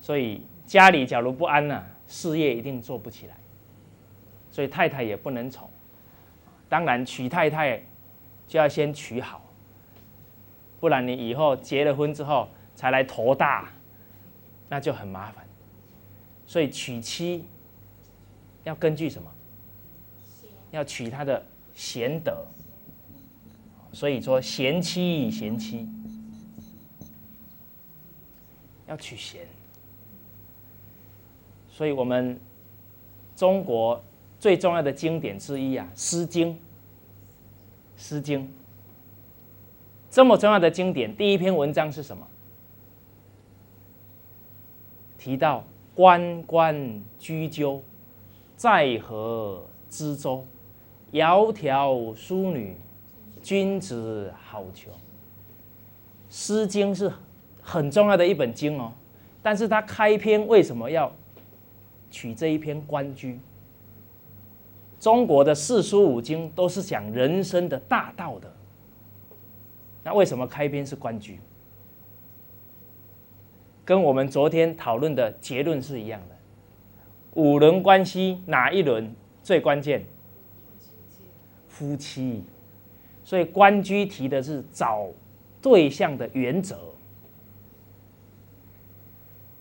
[0.00, 3.34] 所以家里假如不安呢，事业一定做不起来。
[4.50, 5.70] 所以太太也不能宠。
[6.68, 7.80] 当然娶太太
[8.46, 9.42] 就要先娶好，
[10.80, 12.48] 不然你以后结了婚之后。
[12.76, 13.68] 才来头大，
[14.70, 15.44] 那就很麻烦。
[16.46, 17.44] 所以娶妻
[18.64, 19.30] 要根据什么？
[20.70, 21.42] 要娶他的
[21.74, 22.44] 贤德。
[23.92, 25.88] 所以说贤妻贤妻，
[28.86, 29.46] 要娶贤。
[31.70, 32.38] 所以我们
[33.34, 34.02] 中国
[34.38, 36.48] 最重要的经典之一啊，《诗经》。
[37.96, 38.40] 《诗经》
[40.10, 42.26] 这么重要的经典，第一篇文章是什么？
[45.18, 47.82] 提到关关雎鸠，
[48.56, 50.44] 在河之洲，
[51.12, 52.76] 窈窕淑女，
[53.42, 54.86] 君子好逑。
[56.28, 57.12] 《诗经》是
[57.60, 58.92] 很重要的一本经哦，
[59.42, 61.12] 但是它开篇为什么要
[62.10, 63.34] 取这一篇《关雎》？
[65.00, 68.52] 中国的四书五经都是讲人生的大道的，
[70.04, 71.34] 那为什么开篇是《关雎》？
[73.84, 76.36] 跟我们昨天讨论的结论是一样的。
[77.34, 80.04] 五伦关系哪一轮最关键？
[81.80, 82.44] 夫妻。
[83.24, 85.08] 所以《关雎》提的是找
[85.62, 86.78] 对象的原则。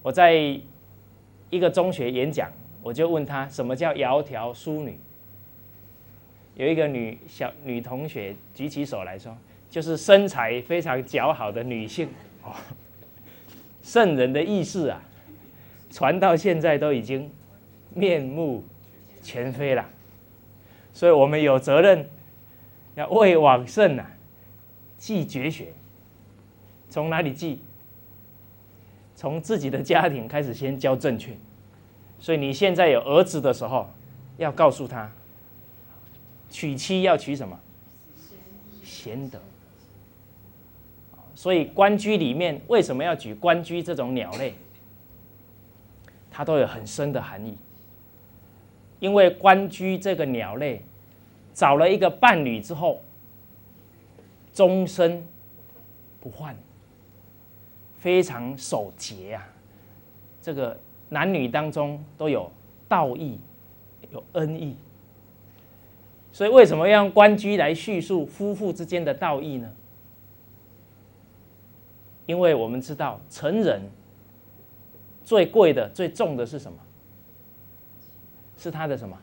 [0.01, 0.33] 我在
[1.49, 2.51] 一个中学演讲，
[2.83, 4.99] 我就问他什么叫窈窕淑女。
[6.55, 9.33] 有一个女小女同学举起手来说，
[9.69, 12.09] 就是身材非常姣好的女性
[12.43, 12.51] 哦。
[13.81, 15.01] 圣人的意思啊，
[15.89, 17.31] 传到现在都已经
[17.93, 18.63] 面目
[19.21, 19.89] 全非了，
[20.99, 22.09] 所以我们有责任
[22.95, 24.11] 要为往圣啊
[24.97, 25.71] 继绝学。
[26.89, 27.61] 从哪里记？
[29.15, 31.31] 从自己的家庭开始，先教正确。
[32.19, 33.89] 所以你现在有儿子的时候，
[34.35, 35.09] 要告诉他，
[36.49, 37.57] 娶妻要娶什么？
[38.83, 39.39] 贤德。
[41.33, 44.53] 所以《关雎》里面为什么要举关雎这种鸟类？
[46.29, 47.57] 它都有很深的含义。
[48.99, 50.81] 因为关雎这个鸟类
[51.59, 53.01] 找了一个伴侣之后，
[54.53, 55.21] 终身
[56.21, 56.55] 不换，
[57.97, 59.45] 非常守节啊。
[60.41, 62.49] 这个男女当中都有
[62.87, 63.37] 道义，
[64.09, 64.73] 有恩义。
[66.31, 69.69] 所以为什么要用关雎来叙述夫妇之间的道义呢？
[72.25, 73.81] 因为我们知道，成人
[75.25, 76.77] 最贵的、最重的是什么？
[78.57, 79.17] 是他的什么？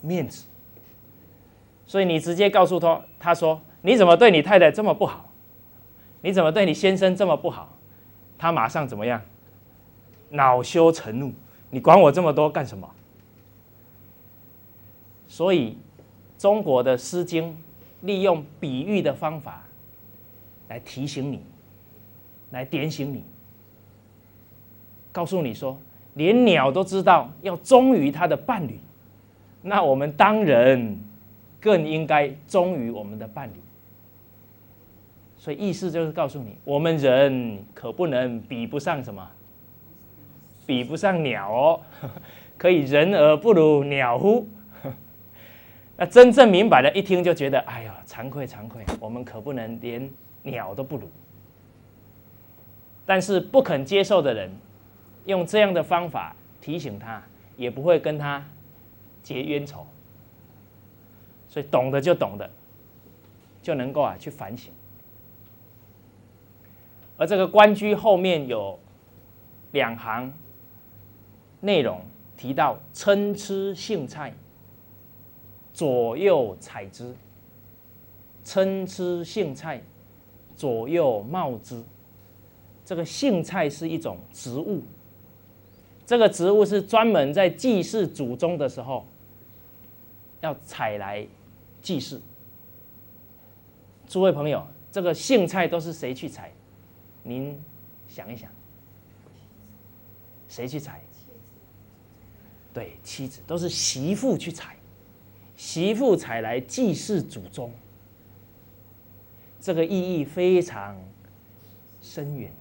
[0.00, 0.46] 面子。
[1.88, 5.28] 所以你直接告诉他，他说：“你怎么对你太太这么不好？
[6.20, 7.76] 你怎么对你先生这么不好？”
[8.38, 9.20] 他马上怎么样？
[10.30, 11.32] 恼羞成怒，
[11.70, 12.88] 你管我这么多干什么？
[15.26, 15.76] 所以，
[16.38, 17.50] 中国的《诗经》
[18.02, 19.64] 利用比喻的方法
[20.68, 21.40] 来提醒你。
[22.50, 23.22] 来点醒你，
[25.12, 25.78] 告诉你说，
[26.14, 28.80] 连鸟都知道要忠于它的伴侣，
[29.60, 30.98] 那我们当人
[31.60, 33.52] 更应该忠于我们的伴侣。
[35.36, 39.26] 所以意思就是告诉你，我们人可不能比不上什么，
[40.66, 41.80] 比不上鸟哦，
[42.58, 44.46] 可以人而不如鸟乎？
[45.96, 50.10] 那真正明白的，一听就觉得，哎呀，惭愧惭愧，我们可不能连
[50.42, 51.08] 鸟都不如。
[53.06, 54.50] 但是不肯接受的人，
[55.24, 57.22] 用这样的方法提醒他，
[57.56, 58.44] 也不会跟他
[59.22, 59.86] 结冤仇。
[61.62, 62.48] 懂得就懂得，
[63.62, 64.72] 就能够啊去反省。
[67.16, 68.78] 而这个关雎后面有
[69.72, 70.32] 两行
[71.60, 72.00] 内容
[72.36, 74.32] 提到：参差荇菜，
[75.72, 77.12] 左右采之；
[78.44, 79.82] 参差荇菜，
[80.56, 81.82] 左右芼之。
[82.84, 84.80] 这个荇菜是一种植物，
[86.06, 89.04] 这个植物是专门在祭祀祖宗的时候
[90.40, 91.26] 要采来
[91.82, 92.20] 祭祀。
[94.08, 96.50] 诸位朋友，这个荇菜都是谁去采？
[97.22, 97.58] 您
[98.08, 98.50] 想一想，
[100.48, 101.02] 谁去采？
[102.72, 104.76] 对，妻子都是媳妇去采，
[105.56, 107.72] 媳妇采来祭祀祖宗，
[109.60, 110.96] 这个意义非常
[112.00, 112.52] 深远。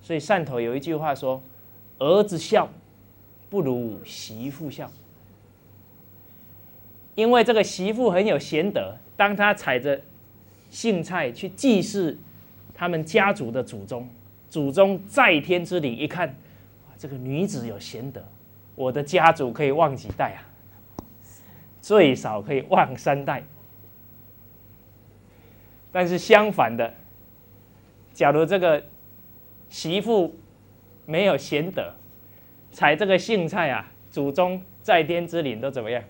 [0.00, 1.42] 所以汕头有一句话说
[1.98, 2.68] ：“儿子孝，
[3.50, 4.90] 不如媳妇孝。”
[7.18, 10.00] 因为这个媳妇很有贤德，当他踩着
[10.70, 12.16] 荇菜去祭祀
[12.72, 14.08] 他们家族的祖宗，
[14.48, 16.32] 祖宗在天之灵一看，
[16.96, 18.22] 这个女子有贤德，
[18.76, 20.38] 我的家族可以旺几代啊？
[21.82, 23.42] 最少可以旺三代。
[25.90, 26.94] 但是相反的，
[28.14, 28.80] 假如这个。
[29.70, 30.34] 媳妇
[31.04, 31.92] 没有贤德，
[32.72, 36.02] 踩这个荇菜啊，祖宗在天之灵都怎么样？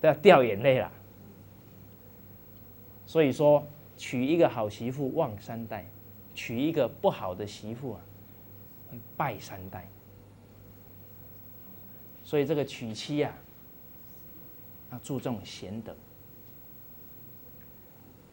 [0.00, 0.92] 都要掉眼泪了。
[3.06, 5.86] 所以说，娶一个好媳妇旺三代，
[6.34, 8.00] 娶一个不好的媳妇啊，
[9.16, 9.88] 败三代。
[12.24, 13.34] 所以这个娶妻啊，
[14.92, 15.96] 要注重贤德。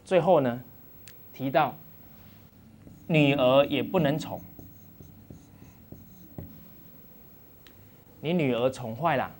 [0.03, 0.63] 最后呢，
[1.33, 1.75] 提到。
[3.07, 4.41] 女儿也不能宠，
[8.19, 9.31] 你女儿宠坏了，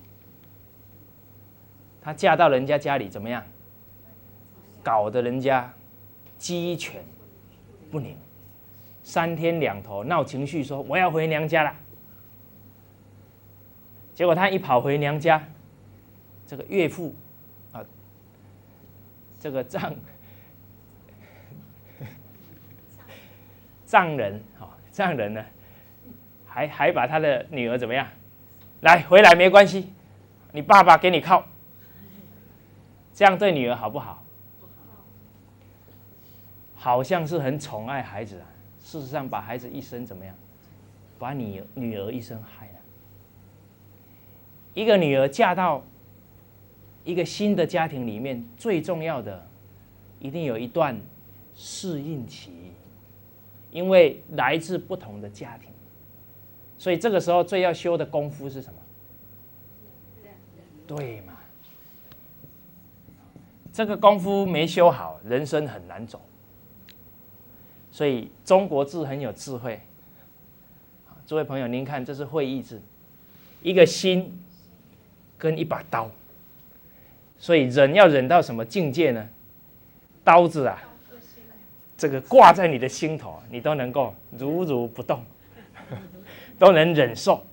[2.06, 3.42] 她嫁到人家家里怎么样？
[4.80, 5.74] 搞得人家
[6.38, 7.04] 鸡犬
[7.90, 8.16] 不宁，
[9.02, 11.74] 三天两头闹情绪，说我要回娘家了。
[14.14, 15.42] 结果她一跑回娘家，
[16.46, 17.12] 这个岳父
[17.72, 17.84] 啊，
[19.40, 19.92] 这个丈
[23.84, 25.44] 丈人啊，丈人呢，
[26.46, 28.06] 还还把他的女儿怎么样？
[28.82, 29.92] 来回来没关系，
[30.52, 31.44] 你爸爸给你靠，
[33.16, 34.22] 这样对女儿好不好？
[36.76, 38.46] 好像是很宠爱孩子啊，
[38.78, 40.34] 事实上把孩子一生怎么样？
[41.18, 42.72] 把你女儿一生害了。
[44.74, 45.82] 一个女儿嫁到
[47.04, 49.46] 一个新的家庭里面，最重要的
[50.20, 51.00] 一定有一段
[51.54, 52.52] 适应期，
[53.70, 55.70] 因为来自不同的家庭，
[56.78, 58.78] 所以这个时候最要修的功夫是什么？
[60.86, 61.35] 对嘛？
[63.76, 66.18] 这个功夫没修好，人生很难走。
[67.92, 69.78] 所以中国字很有智慧，
[71.26, 72.80] 诸位朋友，您看这是会意字，
[73.62, 74.42] 一个心
[75.36, 76.10] 跟一把刀，
[77.38, 79.28] 所以忍要忍到什么境界呢？
[80.24, 80.82] 刀子啊，
[81.98, 85.22] 这个挂在你的心头，你都能够如如不动，
[86.58, 87.44] 都能忍受。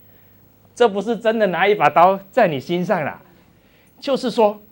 [0.74, 3.22] 这不是真的拿一把刀在你心上了，
[4.00, 4.63] 就是说，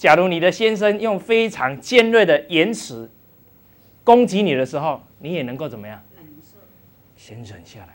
[0.00, 3.10] 假如你的先生用非常尖锐的言辞
[4.02, 5.02] 攻击你的时候。
[5.22, 6.02] 你也能够怎么样？
[7.14, 7.94] 先忍下来。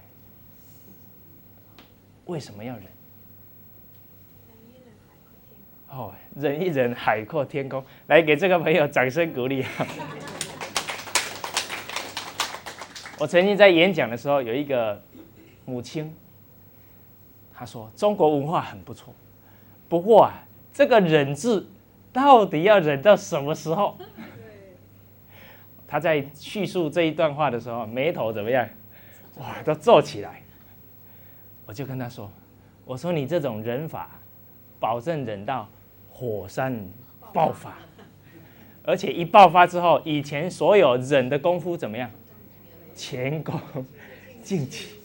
[2.26, 2.84] 为什么要忍？
[5.90, 7.84] 哦，忍一忍，海阔天空。
[8.06, 9.66] 来，给这个朋友掌声鼓励。
[13.18, 15.02] 我曾经在演讲的时候，有一个
[15.66, 16.16] 母亲，
[17.52, 19.12] 她说：“中国文化很不错，
[19.90, 21.68] 不过啊，这个忍字
[22.16, 23.98] 到底要忍到什么时候？”
[25.86, 28.68] 他在叙述这一段话的时候，眉头怎么样？
[29.38, 30.42] 哇，都皱起来。
[31.66, 32.32] 我就跟他说
[32.86, 34.20] ：“我说你这种忍法，
[34.80, 35.68] 保证忍到
[36.10, 36.88] 火山
[37.34, 37.76] 爆发，
[38.84, 42.10] 而且一爆发之后，以前所有忍的功夫怎么样？
[42.96, 43.60] 前功
[44.42, 44.96] 尽弃。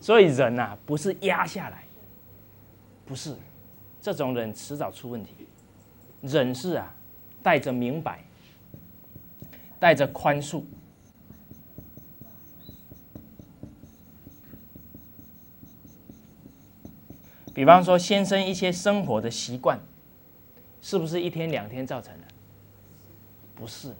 [0.00, 1.82] 所以忍呐，不是压下来，
[3.04, 3.34] 不是
[4.04, 5.32] 这种忍迟早出问题。
[6.20, 6.94] 忍是啊，
[7.42, 8.20] 带着明白。”
[9.80, 10.62] 带着宽恕，
[17.52, 19.78] 比方说先生一些生活的习惯，
[20.80, 22.26] 是不是一天两天造成的？
[23.54, 23.92] 不是，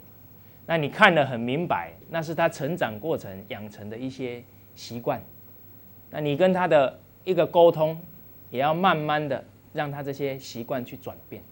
[0.65, 4.43] 那你看得很明白，那是他成长过程养成的一些
[4.75, 5.23] 习惯。
[6.11, 8.01] 那你跟他的一个沟通，
[8.51, 11.43] 也要慢慢的让他这些习惯去转变，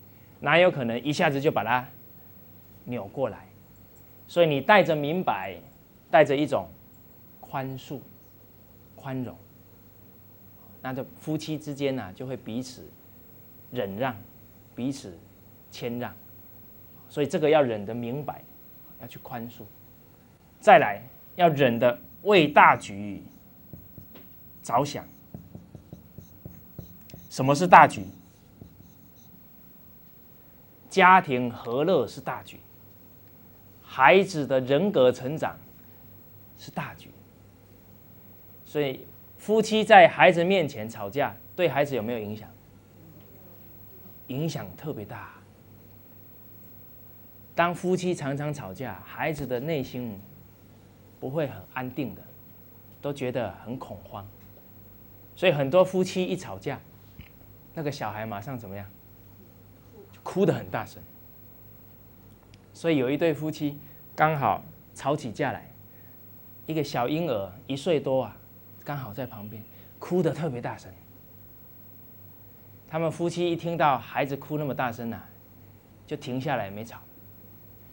[0.41, 1.87] 哪有可能一下子就把它
[2.85, 3.47] 扭过来？
[4.27, 5.57] 所以你带着明白，
[6.11, 6.67] 带着一种
[7.41, 7.99] 宽恕、
[8.97, 9.37] 宽容，
[10.81, 12.89] 那这夫妻之间呢，就会彼此
[13.71, 14.17] 忍让，
[14.75, 15.19] 彼此
[15.71, 16.15] 谦让。
[17.09, 18.43] 所以这个要忍得明白，
[19.01, 19.65] 要去宽恕。
[20.61, 21.03] 再来
[21.35, 23.21] 要忍得为大局
[24.63, 25.05] 着想。
[27.33, 28.05] 什么是大局？
[30.91, 32.61] 家庭和乐是大局。
[33.83, 35.57] 孩子的人格成长
[36.59, 37.09] 是大局，
[38.67, 39.07] 所以
[39.39, 42.47] 夫妻在孩子面前吵架，对孩子有没有影响？
[44.27, 45.31] 影响特别大。
[47.55, 50.21] 当夫妻常常吵架，孩子的内心
[51.19, 52.21] 不会很安定的，
[53.01, 54.23] 都觉得很恐慌。
[55.35, 56.79] 所以很多夫妻一吵架，
[57.75, 58.87] 那个小孩马上怎么样？
[60.23, 61.03] 哭得很大声。
[62.73, 63.79] 所以有一对夫妻
[64.15, 64.63] 刚好
[64.95, 65.67] 吵起架来，
[66.67, 68.37] 一个小婴儿一岁多啊，
[68.85, 69.63] 刚好在旁边
[69.99, 70.91] 哭得特别大声。
[72.89, 75.21] 他们夫妻一听到孩子哭那么大声呐，
[76.07, 77.01] 就停下来没吵，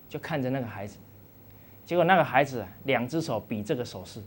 [0.07, 0.97] 就看着那个孩子。
[1.85, 4.21] 结果那个孩子两只手比这个手势，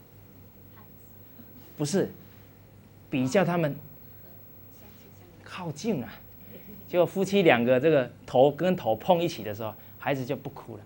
[1.77, 2.11] 不是
[3.09, 3.77] 比较他们
[5.53, 6.09] 靠近啊。
[6.89, 9.75] 结果夫妻两个这个头跟头碰一起的时候。
[10.03, 10.83] 孩子就不哭了，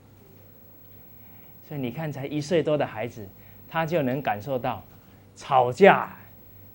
[1.67, 3.27] 所以你看，才一岁多的孩子，
[3.67, 4.85] 他就能感受到
[5.35, 6.15] 吵架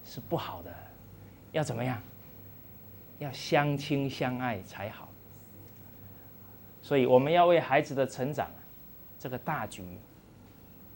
[0.03, 0.73] 是不好的，
[1.51, 2.01] 要怎么样？
[3.19, 5.07] 要相亲相爱才好。
[6.81, 8.49] 所以我们要为孩子的成长
[9.19, 9.83] 这个大局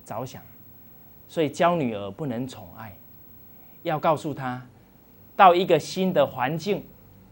[0.04, 0.42] 着想，
[1.28, 2.98] 所以教女儿不能宠爱，
[3.84, 4.66] 要告诉她，
[5.36, 6.84] 到一个新的环境，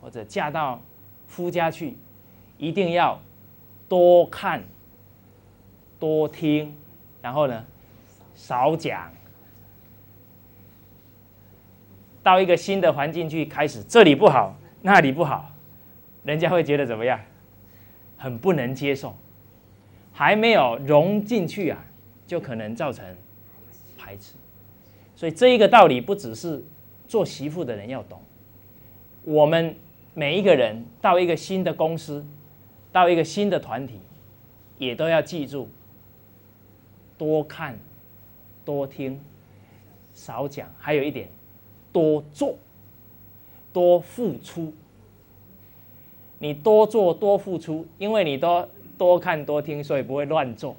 [0.01, 0.82] 或者嫁到
[1.28, 1.97] 夫家去，
[2.58, 3.20] 一定要
[3.88, 4.64] 多看、
[5.99, 6.76] 多听，
[7.22, 7.66] 然后呢，
[8.36, 9.12] 少讲。
[12.22, 15.51] 到一个新的环境去，开始这里不好，那里不好，
[16.24, 17.20] 人家会觉得怎么样？
[18.16, 19.14] 很不能接受，
[20.14, 21.84] 还没有融进去啊，
[22.26, 23.06] 就可能造成
[23.97, 24.36] 排斥。
[25.14, 26.64] 所以这一个道理不只是
[27.08, 28.22] 做媳妇的人要懂，
[29.24, 29.76] 我们
[30.14, 32.26] 每一个人到一个新的公司，
[32.91, 33.99] 到一个新的团体，
[34.78, 35.68] 也都要记住：
[37.18, 37.78] 多看、
[38.66, 39.20] 多听、
[40.14, 41.30] 少讲，还有一点，
[41.91, 42.56] 多做、
[43.72, 44.74] 多付出。
[46.39, 50.76] 你多做多付出，因为你都多看多听，所以不会乱做。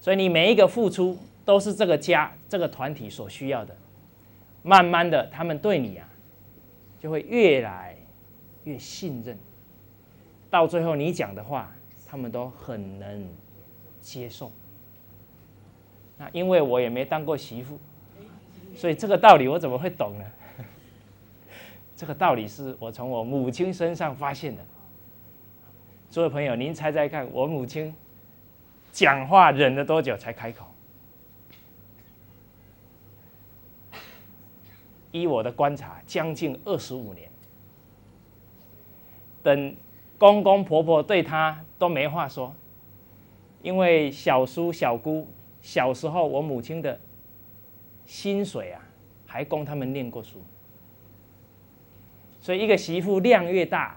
[0.00, 3.76] 所以你每一个付出都是这个家、这个团体所需要的。
[4.62, 6.08] 慢慢的，他们对你啊，
[6.98, 7.96] 就会越来
[8.64, 9.38] 越信任。
[10.50, 11.70] 到最后，你讲的话，
[12.06, 13.28] 他们都很能
[14.00, 14.50] 接受。
[16.18, 17.78] 那因为我也没当过媳妇，
[18.76, 20.24] 所以这个道理我怎么会懂呢？
[21.96, 24.62] 这个道理是我从我母亲身上发现的。
[26.10, 27.94] 诸位朋友，您猜猜看，我母亲
[28.90, 30.66] 讲话忍了多久才开口？
[35.12, 37.30] 依我的观察，将近二十五年。
[39.42, 39.74] 等
[40.18, 42.54] 公公婆婆对她都没话说，
[43.62, 45.26] 因为小叔小姑
[45.62, 46.98] 小时候，我母亲的
[48.06, 48.82] 薪水啊，
[49.26, 50.42] 还供他们念过书。
[52.40, 53.96] 所以，一个媳妇量越大，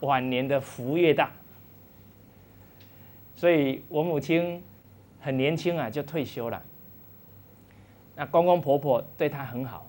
[0.00, 1.30] 晚年的福越大。
[3.36, 4.62] 所以我母亲
[5.20, 6.62] 很年轻啊，就退休了。
[8.18, 9.86] 那公公婆婆对她很好，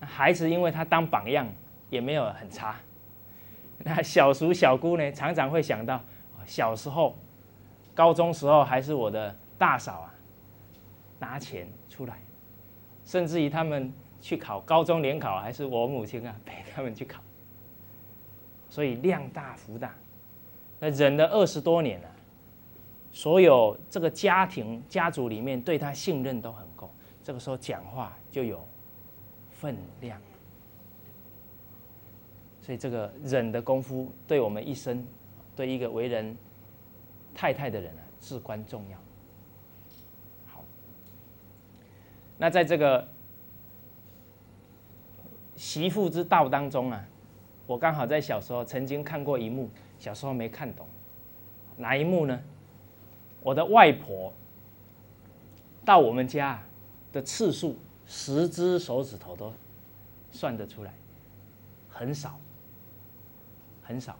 [0.00, 1.46] 孩子因为她当榜样，
[1.90, 2.76] 也没有很差。
[3.78, 6.00] 那小叔小姑呢，常常会想到
[6.46, 7.14] 小时候、
[7.94, 10.14] 高中时候，还是我的大嫂啊，
[11.18, 12.18] 拿钱出来，
[13.04, 13.92] 甚至于他们。
[14.18, 17.20] 去考高中联考，还是我母亲啊陪他们去考，
[18.68, 19.94] 所以量大福大。
[20.80, 22.08] 那忍了二十多年了，
[23.12, 26.90] 所有这个家庭家族里面对他信任都很够，
[27.26, 28.64] 这个时候讲话就有
[29.50, 30.16] 分量。
[32.62, 35.04] 所以这个忍的功夫，对我们一生，
[35.56, 36.36] 对一个为人
[37.34, 38.98] 太太的人啊，至关重要。
[40.46, 40.64] 好，
[42.38, 43.08] 那在这个。
[45.56, 47.02] 媳妇之道当中啊，
[47.66, 50.86] 我刚好在小时候曾经看过一幕，小时候没看懂，
[51.78, 52.38] 哪一幕呢？
[53.42, 54.30] 我的外婆
[55.82, 56.62] 到我们家
[57.16, 57.74] 的次数，
[58.06, 59.50] 十只手指头都
[60.30, 60.92] 算得出来，
[61.88, 62.38] 很少，
[63.82, 64.14] 很少。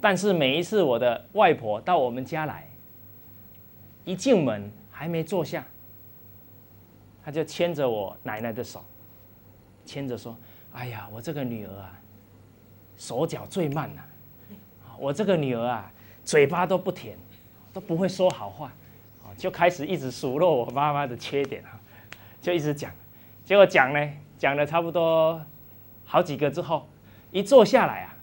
[0.00, 2.66] 但是每一次我的外婆到我们家来，
[4.06, 5.66] 一进门还没坐下，
[7.22, 8.82] 她就牵着我奶奶的手。
[9.84, 10.34] 牵着说
[10.72, 12.00] ：“哎呀，我这个女儿啊，
[12.96, 14.02] 手脚最慢呐。
[14.98, 15.92] 我这个女儿啊，
[16.24, 17.18] 嘴巴都不甜，
[17.70, 18.72] 都不会说好话。
[19.36, 21.80] 就开始一直数落我妈妈的缺点啊，
[22.42, 22.90] 就一直讲。
[23.46, 25.40] 结果讲呢，讲了差不多
[26.04, 26.86] 好几个之后，
[27.30, 28.14] 一坐下来啊，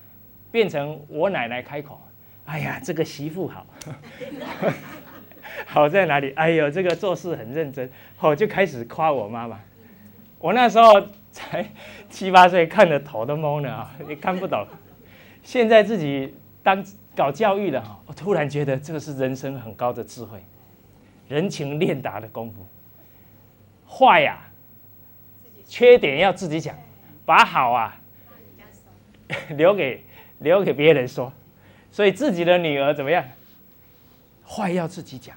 [0.52, 2.00] 变成我奶奶开口
[2.46, 3.66] ：‘哎呀，这个媳妇好，
[5.66, 6.32] 好在哪里？
[6.36, 7.90] 哎呦，这个做事很认真。’
[8.22, 9.60] 哦，就开始夸我妈妈。
[10.38, 11.02] 我那时候。”
[11.32, 11.64] 才
[12.10, 13.96] 七八岁，看得头都懵了啊！
[14.10, 14.66] 也看不懂。
[15.44, 16.84] 现在自己当
[17.16, 20.44] 搞教育的哈，我突然觉得这个是人生很高的智慧，
[21.28, 22.66] 人情练达的功夫。
[23.90, 24.40] 坏呀，
[25.66, 26.76] 缺点要自己讲，
[27.26, 28.00] 把好啊
[29.58, 30.04] 留给
[30.38, 31.34] 留给别人说。
[31.92, 33.26] 所以自己的女儿怎么样？
[34.46, 35.36] 坏要自己讲，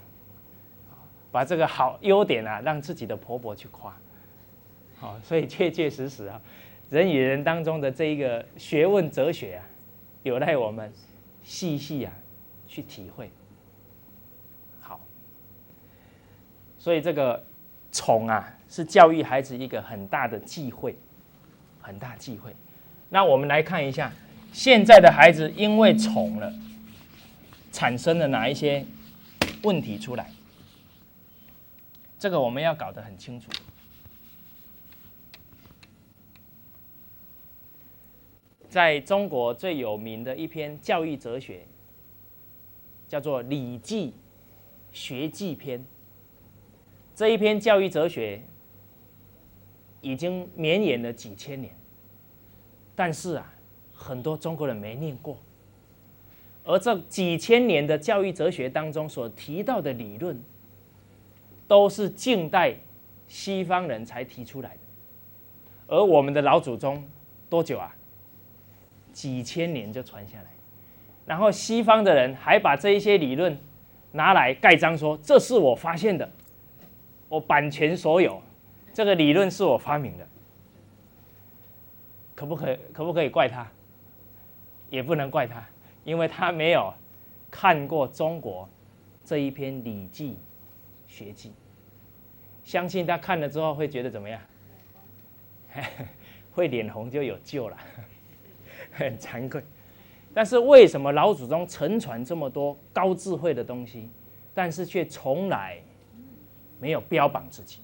[1.30, 3.96] 把这个好优点啊，让自己的婆婆去夸。
[4.98, 6.40] 好，所以确确实实啊，
[6.90, 9.64] 人与人当中的这一个学问哲学啊，
[10.22, 10.92] 有待我们
[11.42, 12.12] 细细啊
[12.68, 13.30] 去体会。
[14.80, 15.00] 好，
[16.78, 17.44] 所以这个
[17.92, 20.96] 宠啊，是教育孩子一个很大的忌讳，
[21.80, 22.52] 很大忌讳。
[23.10, 24.10] 那我们来看一下，
[24.50, 26.50] 现在的孩子因为宠了，
[27.70, 28.84] 产生了哪一些
[29.62, 30.30] 问题出来？
[32.18, 33.50] 这个我们要搞得很清楚。
[38.70, 41.66] 在中国最有名的一篇教育哲学，
[43.06, 44.14] 叫做《礼记
[44.92, 45.78] 学记篇》。
[47.22, 48.42] 这一篇教育哲学
[50.00, 51.72] 已经绵延了几千年，
[52.96, 53.54] 但是啊，
[53.94, 55.36] 很多中国人没念过。
[56.64, 60.36] 而这几千年的教育哲学当中所提到的理论，
[61.68, 62.74] 都是近代
[63.28, 64.80] 西方人才提出来的。
[65.86, 67.04] 而我们的老祖宗
[67.48, 67.94] 多久啊？
[69.12, 70.50] 几千年就传下来，
[71.24, 73.56] 然后西方的人还把这一些理论
[74.10, 76.28] 拿来盖章，说这是我发现的，
[77.32, 78.42] 我版权所有，
[78.92, 80.28] 这个理论是我发明的，
[82.34, 82.78] 可不可？
[82.92, 83.66] 可不可以怪他？
[84.90, 85.66] 也不能怪他，
[86.04, 86.92] 因为他没有
[87.50, 88.68] 看过中国
[89.24, 90.36] 这一篇《礼记
[91.06, 91.48] 学记》，
[92.70, 94.38] 相信他看了之后会觉得怎么样？
[96.52, 97.78] 会脸红就有救了。
[98.90, 99.64] 很惭愧，
[100.34, 104.10] 但是为什么老祖宗承传这么多高智慧的东西，
[104.52, 105.78] 但是却从来
[106.82, 107.78] 没有标榜自己？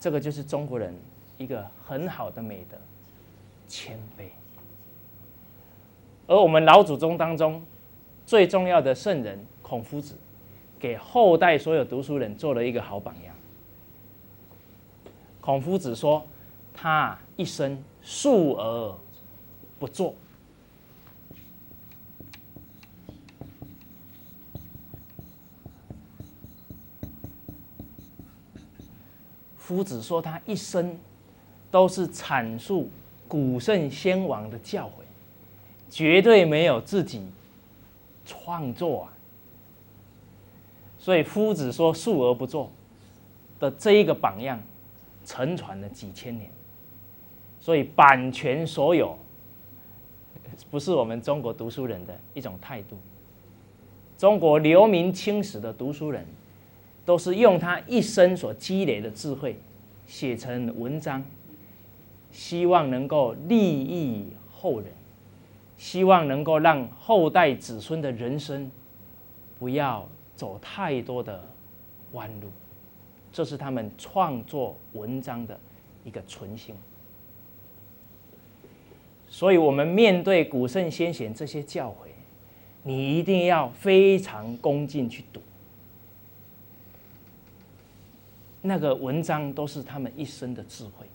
[0.00, 0.92] 这个就是中国人
[1.38, 2.76] 一个很好的美德——
[3.68, 4.24] 谦卑。
[6.26, 7.64] 而我们老祖宗当中
[8.26, 10.16] 最重要的圣人孔夫子，
[10.80, 13.34] 给后代所有读书人做了一个好榜样。
[15.40, 16.26] 孔夫子说，
[16.74, 17.80] 他一生。
[18.08, 18.94] 述而
[19.80, 20.14] 不作。
[29.66, 30.96] 夫子说，他一生
[31.72, 32.88] 都是阐述
[33.26, 35.02] 古圣先王的教诲，
[35.90, 37.20] 绝对没有自己
[38.24, 39.12] 创作啊。
[41.00, 42.70] 所以，夫子说“述而不作”
[43.58, 44.62] 的这一个榜样，
[45.24, 46.48] 承传了几千年。
[47.60, 49.18] 所以版权所有
[50.70, 52.96] 不是我们中国读书人的一种态度。
[54.16, 56.24] 中国留名青史的读书人，
[57.06, 59.56] 都是用他一生所积累的智慧
[60.06, 61.24] 写成文章，
[62.30, 64.88] 希望能够利益后人，
[65.78, 68.70] 希望能够让后代子孙的人生
[69.58, 71.48] 不要走太多的
[72.12, 72.48] 弯路。
[73.32, 75.58] 这是他们创作文章的
[76.04, 76.74] 一个存心。
[79.28, 82.08] 所以，我们面对古圣先贤这些教诲，
[82.82, 85.40] 你一定要非常恭敬去读。
[88.66, 91.06] 那个文章都是他们一生的智慧。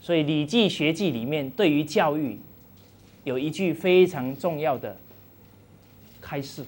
[0.00, 2.38] 所以，《礼记学记》里面对于教育
[3.24, 4.96] 有一句非常重要的
[6.20, 6.64] 开示，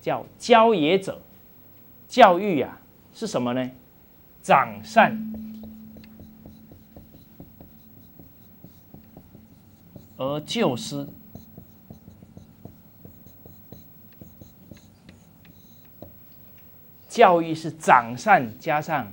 [0.00, 1.20] 叫“教也者”。
[2.06, 2.80] 教育啊，
[3.14, 3.70] 是什么呢？
[4.42, 5.32] 长善。
[10.16, 11.06] 而救师，
[17.10, 19.12] 教育是长善加上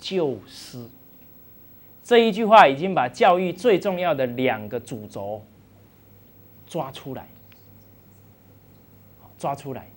[0.00, 0.84] 救师，
[2.02, 5.40] 这一句话已经把教育最重要的两个主轴
[6.66, 7.28] 抓出来，
[9.38, 9.88] 抓出来。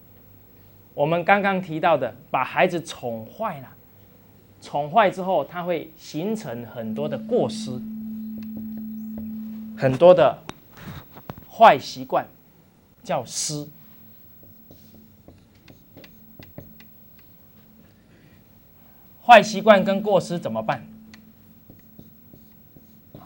[0.93, 3.67] 我们刚刚提到的，把孩子宠坏了，
[4.61, 7.71] 宠坏之后，他会形成很多的过失。
[9.75, 10.37] 很多的
[11.49, 12.27] 坏习惯
[13.03, 13.67] 叫失，
[19.31, 20.85] 坏习惯跟过失怎么办？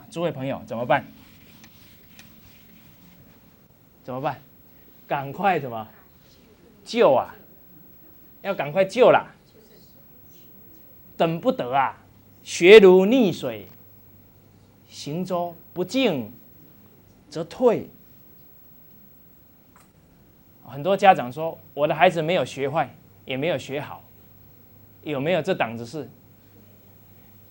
[0.08, 1.04] 诸位朋友怎么办？
[4.04, 4.40] 怎么办？
[5.08, 5.88] 赶快怎么
[6.84, 7.34] 救啊？
[8.42, 9.26] 要赶快救啦！
[11.16, 11.98] 等不得啊！
[12.44, 13.66] 学如逆水
[14.88, 16.30] 行舟，不进。
[17.28, 17.88] 则退。
[20.64, 22.88] 很多家长说：“我的孩子没有学坏，
[23.24, 24.04] 也没有学好，
[25.10, 26.08] 有没有这档子事？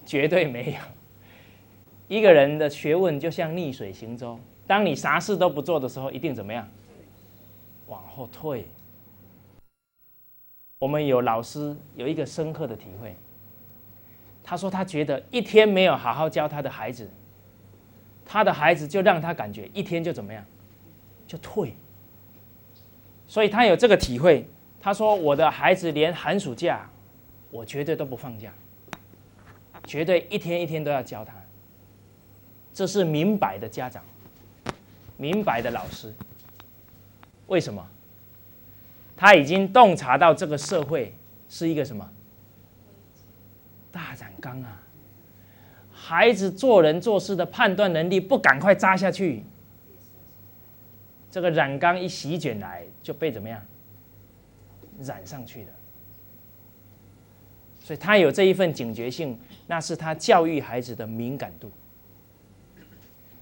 [0.05, 0.77] 绝对没有。
[2.07, 4.37] 一个人的学问就像逆水行舟，
[4.67, 6.67] 当你啥事都不做的时候，一定怎么样？
[7.87, 8.67] 往后退。
[10.77, 13.15] 我们有老师有一个深刻的体会，
[14.43, 17.09] 他说他觉得一天没有好好教他的孩子。”
[18.27, 20.43] 他的孩子就让他感觉一天就怎么样，
[21.27, 21.75] 就退。
[23.27, 24.45] 所以他有这个体会。
[24.81, 26.87] 他说：“我的孩子连寒暑假，
[27.55, 28.53] 我绝对都不放假，
[29.85, 31.33] 绝对一天一天都要教他。”
[32.73, 34.03] 这是明摆的家长，
[35.15, 36.13] 明摆的老师。
[37.47, 37.87] 为什么？
[39.15, 41.15] 他已经洞察到这个社会
[41.47, 42.11] 是一个什么
[43.89, 44.81] 大染缸啊！
[45.93, 49.41] 孩子做人做事的判断能力不赶快扎下去，
[51.31, 53.65] 这个染缸一席卷来就被怎么样
[54.99, 55.69] 染上去了。
[57.85, 61.71] 所以他有这一份警觉性，那是他教育孩子的敏感度。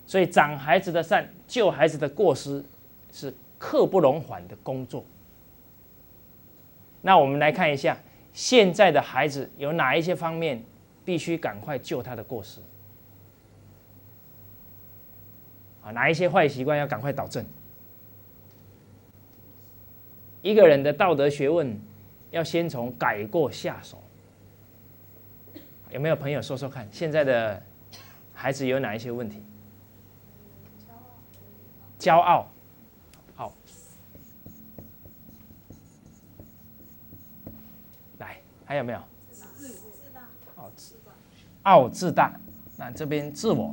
[0.05, 2.61] 所以长孩子的善，救孩子的过失，
[3.13, 5.05] 是刻不容缓的工作。
[7.01, 7.97] 那我们来看一下，
[8.33, 10.61] 现在的孩子有哪一些方面
[11.05, 12.59] 必须赶快救他的过失？
[15.85, 17.45] 啊，哪一些坏习惯要赶快导正？
[20.41, 21.79] 一个人的道德学问，
[22.31, 24.02] 要先从改过下手。
[25.93, 27.61] 有没有朋友说说看，现在的
[28.33, 29.43] 孩子有哪一些问题？
[31.99, 32.47] 骄傲，
[33.35, 33.53] 好，
[38.17, 38.99] 来，还有没有？
[39.29, 40.21] 自自大，
[41.61, 42.33] 傲自大。
[42.75, 43.71] 那这边自我，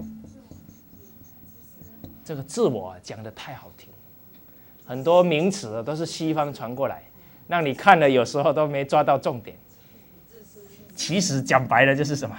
[2.23, 3.89] 这个自我讲的太好听，
[4.85, 7.03] 很多名词都是西方传过来，
[7.49, 9.57] 让你看了有时候都没抓到重点。
[11.01, 12.37] 其实讲白了就是什么？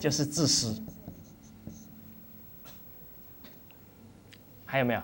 [0.00, 0.82] 就是自私。
[4.64, 5.02] 还有没有？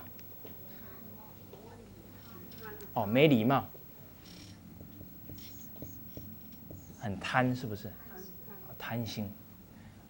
[2.94, 3.68] 哦，没礼貌，
[6.98, 7.92] 很贪，是不是？
[8.78, 9.30] 贪心，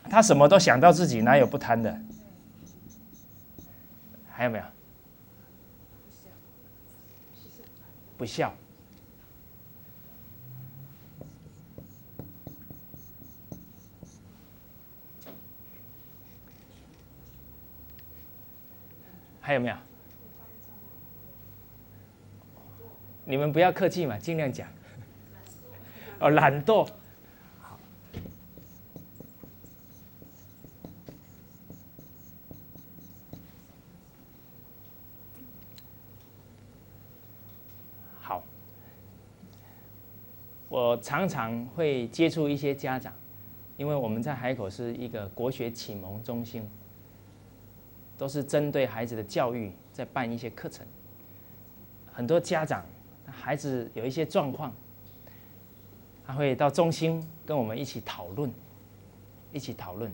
[0.05, 2.01] 他什么都想到自己，哪有不贪的？
[4.31, 4.65] 还有没有？
[8.17, 8.55] 不孝。
[19.53, 19.77] 还有没有？
[23.27, 24.67] 你们不要客气嘛，尽量讲。
[26.21, 26.89] 哦，懒惰。
[38.23, 38.43] 好。
[40.71, 43.13] 我常常会接触一些家长，
[43.77, 46.67] 因为我们在海口是一个国学启蒙中心。
[48.23, 50.87] 都是针对孩子的教育在办一些课程，
[52.13, 52.87] 很多家长
[53.27, 54.73] 孩子有一些状况，
[56.25, 58.49] 他会到中心跟我们一起讨论，
[59.51, 60.09] 一起讨论。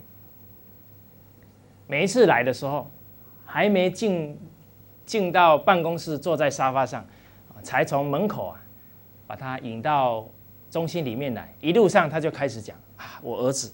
[1.86, 2.90] 每一次来的时候，
[3.44, 4.38] 还没进
[5.04, 7.04] 进到办公室，坐在沙发上，
[7.62, 8.62] 才从门口啊
[9.26, 10.26] 把他引到
[10.70, 11.54] 中心里面来。
[11.60, 13.70] 一路上他就开始讲啊，我儿子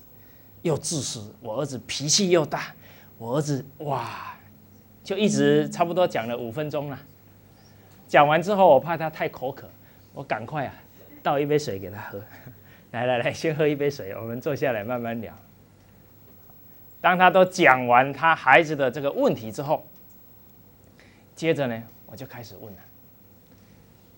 [0.62, 2.74] 又自私，我儿子脾气又大。
[3.18, 4.36] 我儿子哇，
[5.02, 6.98] 就一直差不多讲了五分钟了。
[8.06, 9.68] 讲完之后，我怕他太口渴，
[10.12, 10.74] 我赶快啊
[11.22, 12.22] 倒一杯水给他喝。
[12.92, 15.36] 来来来，先喝一杯水，我们坐下来慢慢聊。
[17.00, 19.86] 当他都讲完他孩子的这个问题之后，
[21.34, 22.78] 接着呢，我就开始问了。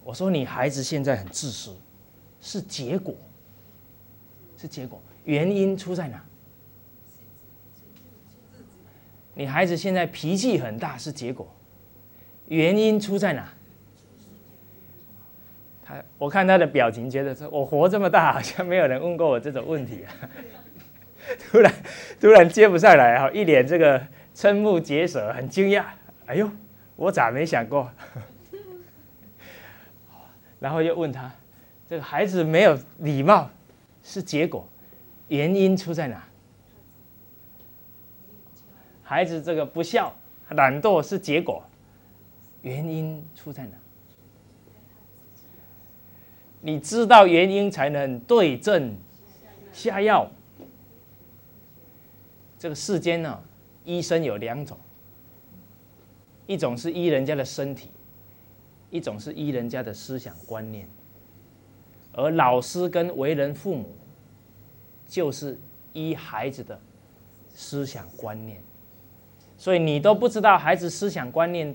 [0.05, 1.77] 我说：“你孩子现在很自私，
[2.41, 3.15] 是结果，
[4.57, 6.23] 是结果，原因出在哪？”
[9.39, 11.47] 你孩子现在脾气很大是结果，
[12.49, 13.47] 原因出在哪？
[15.85, 20.09] 他我看他的表情，觉得说我活这么大，好像没有人问过我这种问题啊。
[21.39, 21.73] 突然
[22.19, 24.01] 突然接不上来哈，一脸这个
[24.35, 25.85] 瞠目结舌，很惊讶。
[26.25, 26.51] 哎呦，
[26.97, 27.91] 我咋没想过？
[30.59, 31.31] 然后又问他，
[31.87, 33.51] 这个孩子没有礼貌
[34.03, 34.67] 是结果，
[35.29, 36.25] 原因出在哪？
[39.09, 40.13] 孩子这个不孝、
[40.51, 41.63] 懒惰是结果，
[42.63, 43.77] 原因出在哪？
[46.61, 48.97] 你知道原因才能对症
[49.73, 50.29] 下药。
[52.59, 53.41] 这个世间呢，
[53.85, 54.77] 医生有两种，
[56.49, 57.91] 一种是医人家的身体，
[58.91, 60.89] 一种是医人家的思想观念。
[62.13, 63.95] 而老师跟为人父母，
[65.07, 65.57] 就是
[65.93, 66.81] 医孩子的
[67.55, 68.61] 思想观念。
[69.67, 71.75] 所以你都不知道孩子思想观念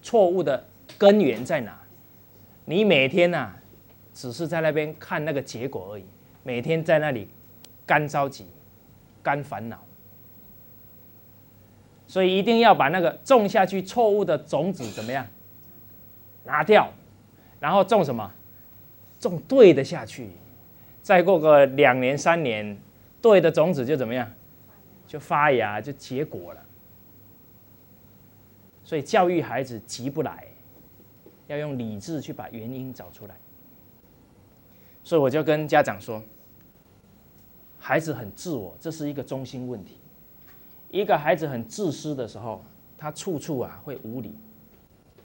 [0.00, 0.64] 错误的
[0.96, 1.76] 根源在哪，
[2.66, 3.50] 你每天呐，
[4.14, 6.04] 只是在那边看那个结果而已，
[6.44, 7.26] 每天在那里
[7.84, 8.46] 干着急、
[9.24, 9.76] 干烦恼。
[12.06, 15.26] 所以一定要把那个种下去错误的种子怎么样
[16.44, 16.88] 拿掉，
[17.58, 18.32] 然后种什么？
[19.18, 20.28] 种对的下去，
[21.02, 22.78] 再过个两年三年，
[23.20, 24.30] 对的种子就怎么样？
[25.08, 26.60] 就发芽，就结果了。
[28.92, 30.46] 所以教育孩子急不来，
[31.46, 33.34] 要用理智去把原因找出来。
[35.02, 36.22] 所以我就跟家长说，
[37.78, 39.96] 孩子很自我，这是一个中心问题。
[40.90, 42.62] 一个孩子很自私的时候，
[42.98, 44.34] 他处处啊会无理，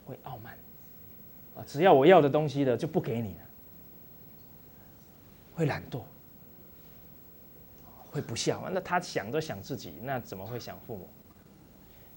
[0.05, 0.57] 会傲慢，
[1.57, 3.41] 啊，只要我要的东西的就不给你了，
[5.55, 6.03] 会懒惰，
[8.11, 11.09] 会不孝，那他想都想自己，那怎么会想父母？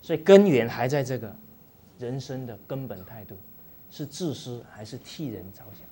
[0.02, 1.34] 所以根源还在这个
[1.98, 3.36] 人生的根本态度，
[3.90, 5.86] 是自私还是替人着想？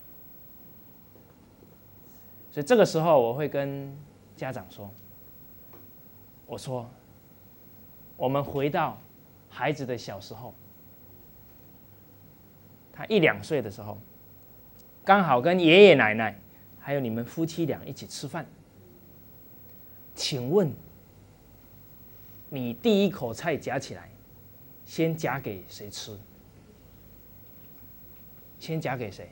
[2.50, 3.94] 所以这个时候我会跟
[4.34, 4.90] 家长说
[6.46, 6.88] ：“我说，
[8.16, 8.98] 我们回到
[9.50, 10.54] 孩子的小时候，
[12.92, 13.98] 他一两岁的时候，
[15.04, 16.36] 刚好跟爷爷奶奶
[16.80, 18.46] 还有你们夫妻俩一起吃饭。
[20.14, 20.72] 请问，
[22.51, 24.09] 你第一口菜夹起来，
[24.84, 26.16] 先夹给谁吃？
[28.59, 29.30] 先夹给谁？”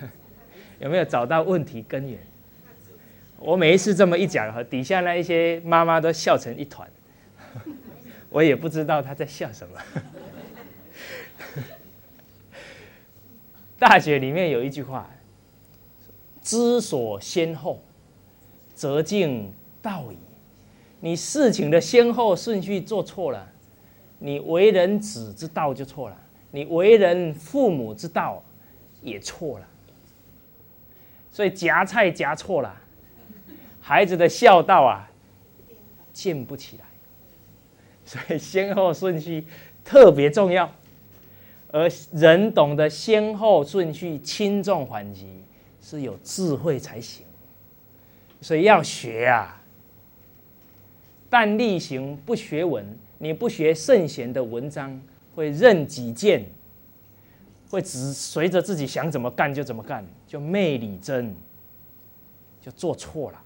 [0.80, 2.18] 有没有找到问题根源？
[3.38, 6.90] 我每一次这么一讲，哈，底下那一些妈妈都笑成一团，
[8.30, 9.78] 我也不知道她在笑什么。
[13.78, 15.10] 大学里面有一句话
[16.40, 17.82] ：“知所先后，
[18.74, 20.16] 则敬道矣。”
[21.04, 23.50] 你事情的先后顺序做错了，
[24.20, 26.16] 你为人子之道就错了，
[26.52, 28.40] 你为人父母之道
[29.02, 29.66] 也错了。
[31.32, 32.76] 所以夹菜夹错了，
[33.80, 35.10] 孩子的孝道啊，
[36.12, 36.84] 建不起来。
[38.04, 39.44] 所以先后顺序
[39.84, 40.70] 特别重要，
[41.72, 45.26] 而人懂得先后顺序、轻重缓急，
[45.80, 47.26] 是有智慧才行。
[48.42, 49.62] 所以要学啊，
[51.30, 52.84] 但力行不学文，
[53.16, 55.00] 你不学圣贤的文章，
[55.34, 56.44] 会任己见。
[57.70, 61.34] 会只随着自己想怎么干就怎么干，就昧理真，
[62.60, 63.40] 就做错了。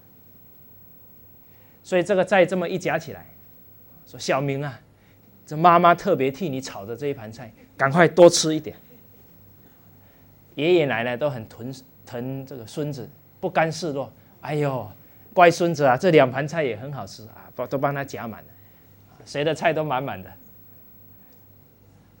[1.81, 3.25] 所以这个再这么一夹起来，
[4.05, 4.81] 说小明啊，
[5.45, 8.75] 这妈妈特别替你炒的这一盘菜，赶快多吃一点。
[10.55, 11.73] 爷爷奶奶都很疼
[12.05, 13.07] 疼这个孙子，
[13.39, 14.11] 不甘示弱。
[14.47, 14.89] 哎呦，
[15.33, 18.47] 乖孙子啊，这两盘菜也很好吃啊，都都帮他夹满了，
[19.25, 20.31] 谁的菜都满满的，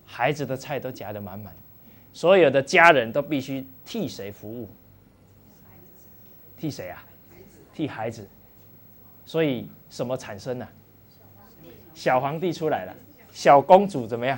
[0.05, 1.55] 孩子的菜都夹得满满。
[2.11, 4.67] 所有的家人都必须替谁服务？
[6.57, 7.01] 替谁啊？
[7.73, 8.27] 替孩子。
[9.25, 10.67] 所以什么产生呢？
[11.93, 12.93] 小皇帝出来了，
[13.31, 14.37] 小公主怎么样？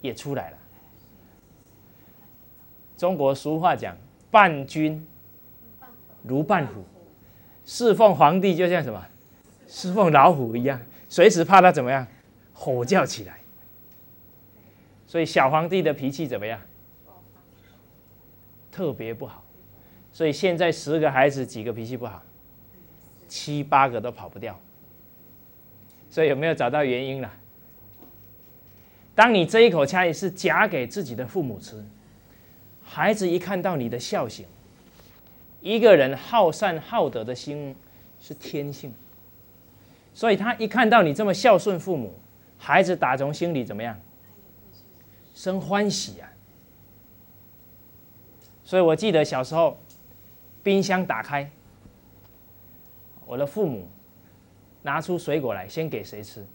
[0.00, 0.56] 也出来了。
[2.96, 3.96] 中国俗话讲
[4.28, 5.06] ：“伴君
[6.22, 6.84] 如伴虎。”
[7.64, 9.06] 侍奉皇帝就像什么？
[9.68, 12.06] 侍奉老虎一样，随时怕他怎么样？
[12.52, 13.38] 吼叫起来。
[15.06, 16.60] 所以小皇帝的脾气怎么样？
[18.72, 19.44] 特别不好，
[20.12, 22.22] 所以现在十个孩子几个脾气不好，
[23.28, 24.58] 七八个都跑不掉。
[26.08, 27.30] 所以有没有找到原因了？
[29.14, 31.84] 当你这一口菜是夹给自己的父母吃，
[32.82, 34.46] 孩子一看到你的孝行，
[35.60, 37.74] 一个人好善好德的心
[38.20, 38.92] 是天性，
[40.14, 42.14] 所以他一看到你这么孝顺父母，
[42.58, 43.98] 孩子打从心里怎么样？
[45.34, 46.28] 生欢喜啊！
[48.64, 49.78] 所以我记得小时候，
[50.62, 51.50] 冰箱打开，
[53.26, 53.88] 我的父母
[54.82, 56.46] 拿出水果来，先给谁吃？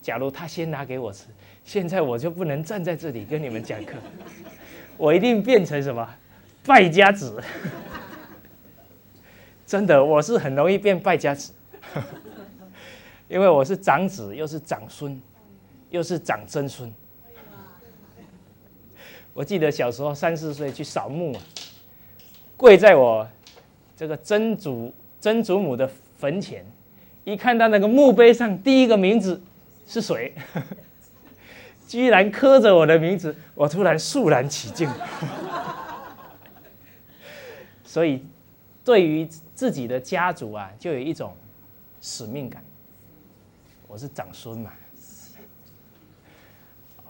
[0.00, 1.26] 假如他先拿给我吃，
[1.64, 3.96] 现在我就不能站在这里跟你们讲课，
[4.96, 6.08] 我一定变成什么
[6.64, 7.42] 败家子。
[9.66, 11.52] 真的，我是很容易变败家子，
[13.28, 15.20] 因为我是长子，又是长孙，
[15.90, 16.92] 又是长曾孙。
[19.32, 21.36] 我记得小时候三四岁去扫墓，
[22.56, 23.24] 跪在我
[23.96, 25.88] 这个曾祖曾祖母的
[26.18, 26.66] 坟前，
[27.22, 29.40] 一看到那个墓碑上第一个名字
[29.86, 30.34] 是谁，
[31.86, 34.90] 居然刻着我的名字，我突然肃然起敬。
[37.90, 38.24] 所以，
[38.84, 41.34] 对于自己的家族啊，就有一种
[42.00, 42.62] 使命感。
[43.88, 44.70] 我是长孙嘛，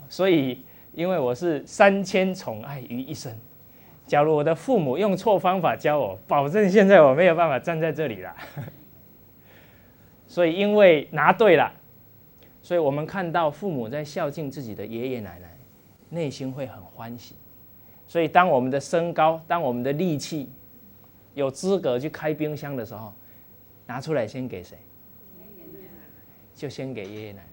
[0.08, 0.62] 所以。
[0.92, 3.32] 因为我是三千宠爱于一身，
[4.08, 8.34] 假如我的父母用错方法教我，保证现在我没有办法站在这里了。
[10.26, 11.72] 所以因为拿对了，
[12.60, 15.56] 所以我们看到父母在孝敬自己的爷爷奶奶，
[16.08, 17.36] 内心会很欢喜。
[18.08, 20.50] 所以当我们的身高、当我们的力气
[21.34, 23.12] 有资格去开冰箱的时候，
[23.86, 24.76] 拿出来先给谁？
[26.54, 27.48] 就先给爷爷奶奶。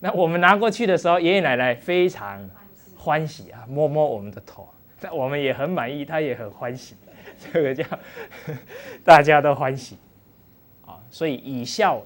[0.00, 2.48] 那我们拿过去的时候，爷爷奶奶非常
[2.96, 4.68] 欢喜啊，摸摸我们的头，
[5.00, 6.96] 那我们也很满意，他也很欢喜，
[7.38, 7.84] 这个叫
[9.04, 9.96] 大家都欢喜
[10.86, 10.98] 啊。
[11.10, 12.04] 所以以孝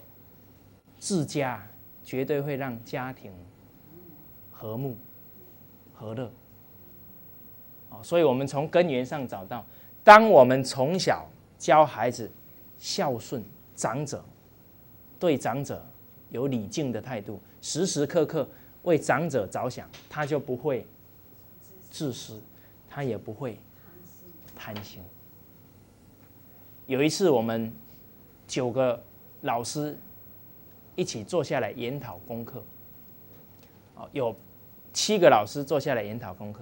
[0.98, 1.66] 治家，
[2.02, 3.32] 绝对会让家庭
[4.50, 4.96] 和睦
[5.94, 6.30] 和乐
[7.88, 9.64] 哦，所以我们从根源上找到，
[10.04, 11.26] 当我们从小
[11.58, 12.30] 教孩子
[12.78, 13.42] 孝顺
[13.74, 14.22] 长者，
[15.18, 15.84] 对长者
[16.30, 18.46] 有礼敬的态度，时时刻刻
[18.82, 20.86] 为长者着想，他就不会
[21.90, 22.38] 自私，
[22.88, 23.58] 他也不会
[24.54, 25.00] 贪心。
[26.86, 27.72] 有一次，我们
[28.46, 29.02] 九个
[29.40, 29.98] 老师
[30.96, 32.62] 一起坐下来研讨功课。
[33.96, 34.36] 哦，有
[34.92, 36.60] 七个老师坐下来研讨功课，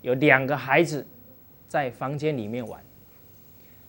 [0.00, 1.06] 有两个孩子
[1.68, 2.82] 在房间里面玩，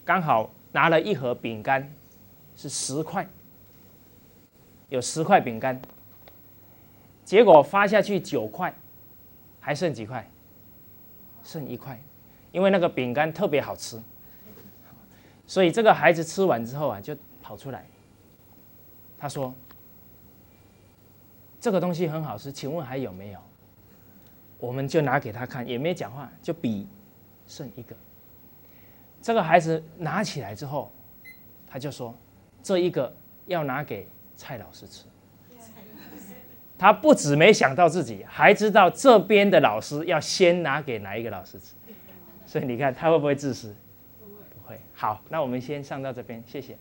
[0.03, 1.89] 刚好拿了一盒饼干，
[2.55, 3.27] 是十块，
[4.89, 5.81] 有十块饼干，
[7.23, 8.73] 结果发下去九块，
[9.59, 10.29] 还剩几块？
[11.43, 11.99] 剩一块，
[12.51, 13.99] 因为那个饼干特别好吃。
[15.47, 17.85] 所以这个孩子吃完之后啊，就跑出来。
[19.17, 19.53] 他说
[21.59, 23.39] ：“这个东西很好吃，请问还有没有？”
[24.59, 26.87] 我们就拿给他看，也没讲话，就比
[27.49, 27.93] 剩一个。
[29.21, 30.89] 这个孩子拿起来之后，
[31.67, 32.15] 他就说
[32.63, 33.13] ：“这一个
[33.47, 35.03] 要拿给蔡老师吃。
[36.79, 41.75] ”他不止没想到自己，还知道这边的老师要先拿给哪一个老师吃。
[42.45, 43.75] 所以你看他会不会自私？
[44.19, 46.77] 不会好，那我们先上到这边，谢谢。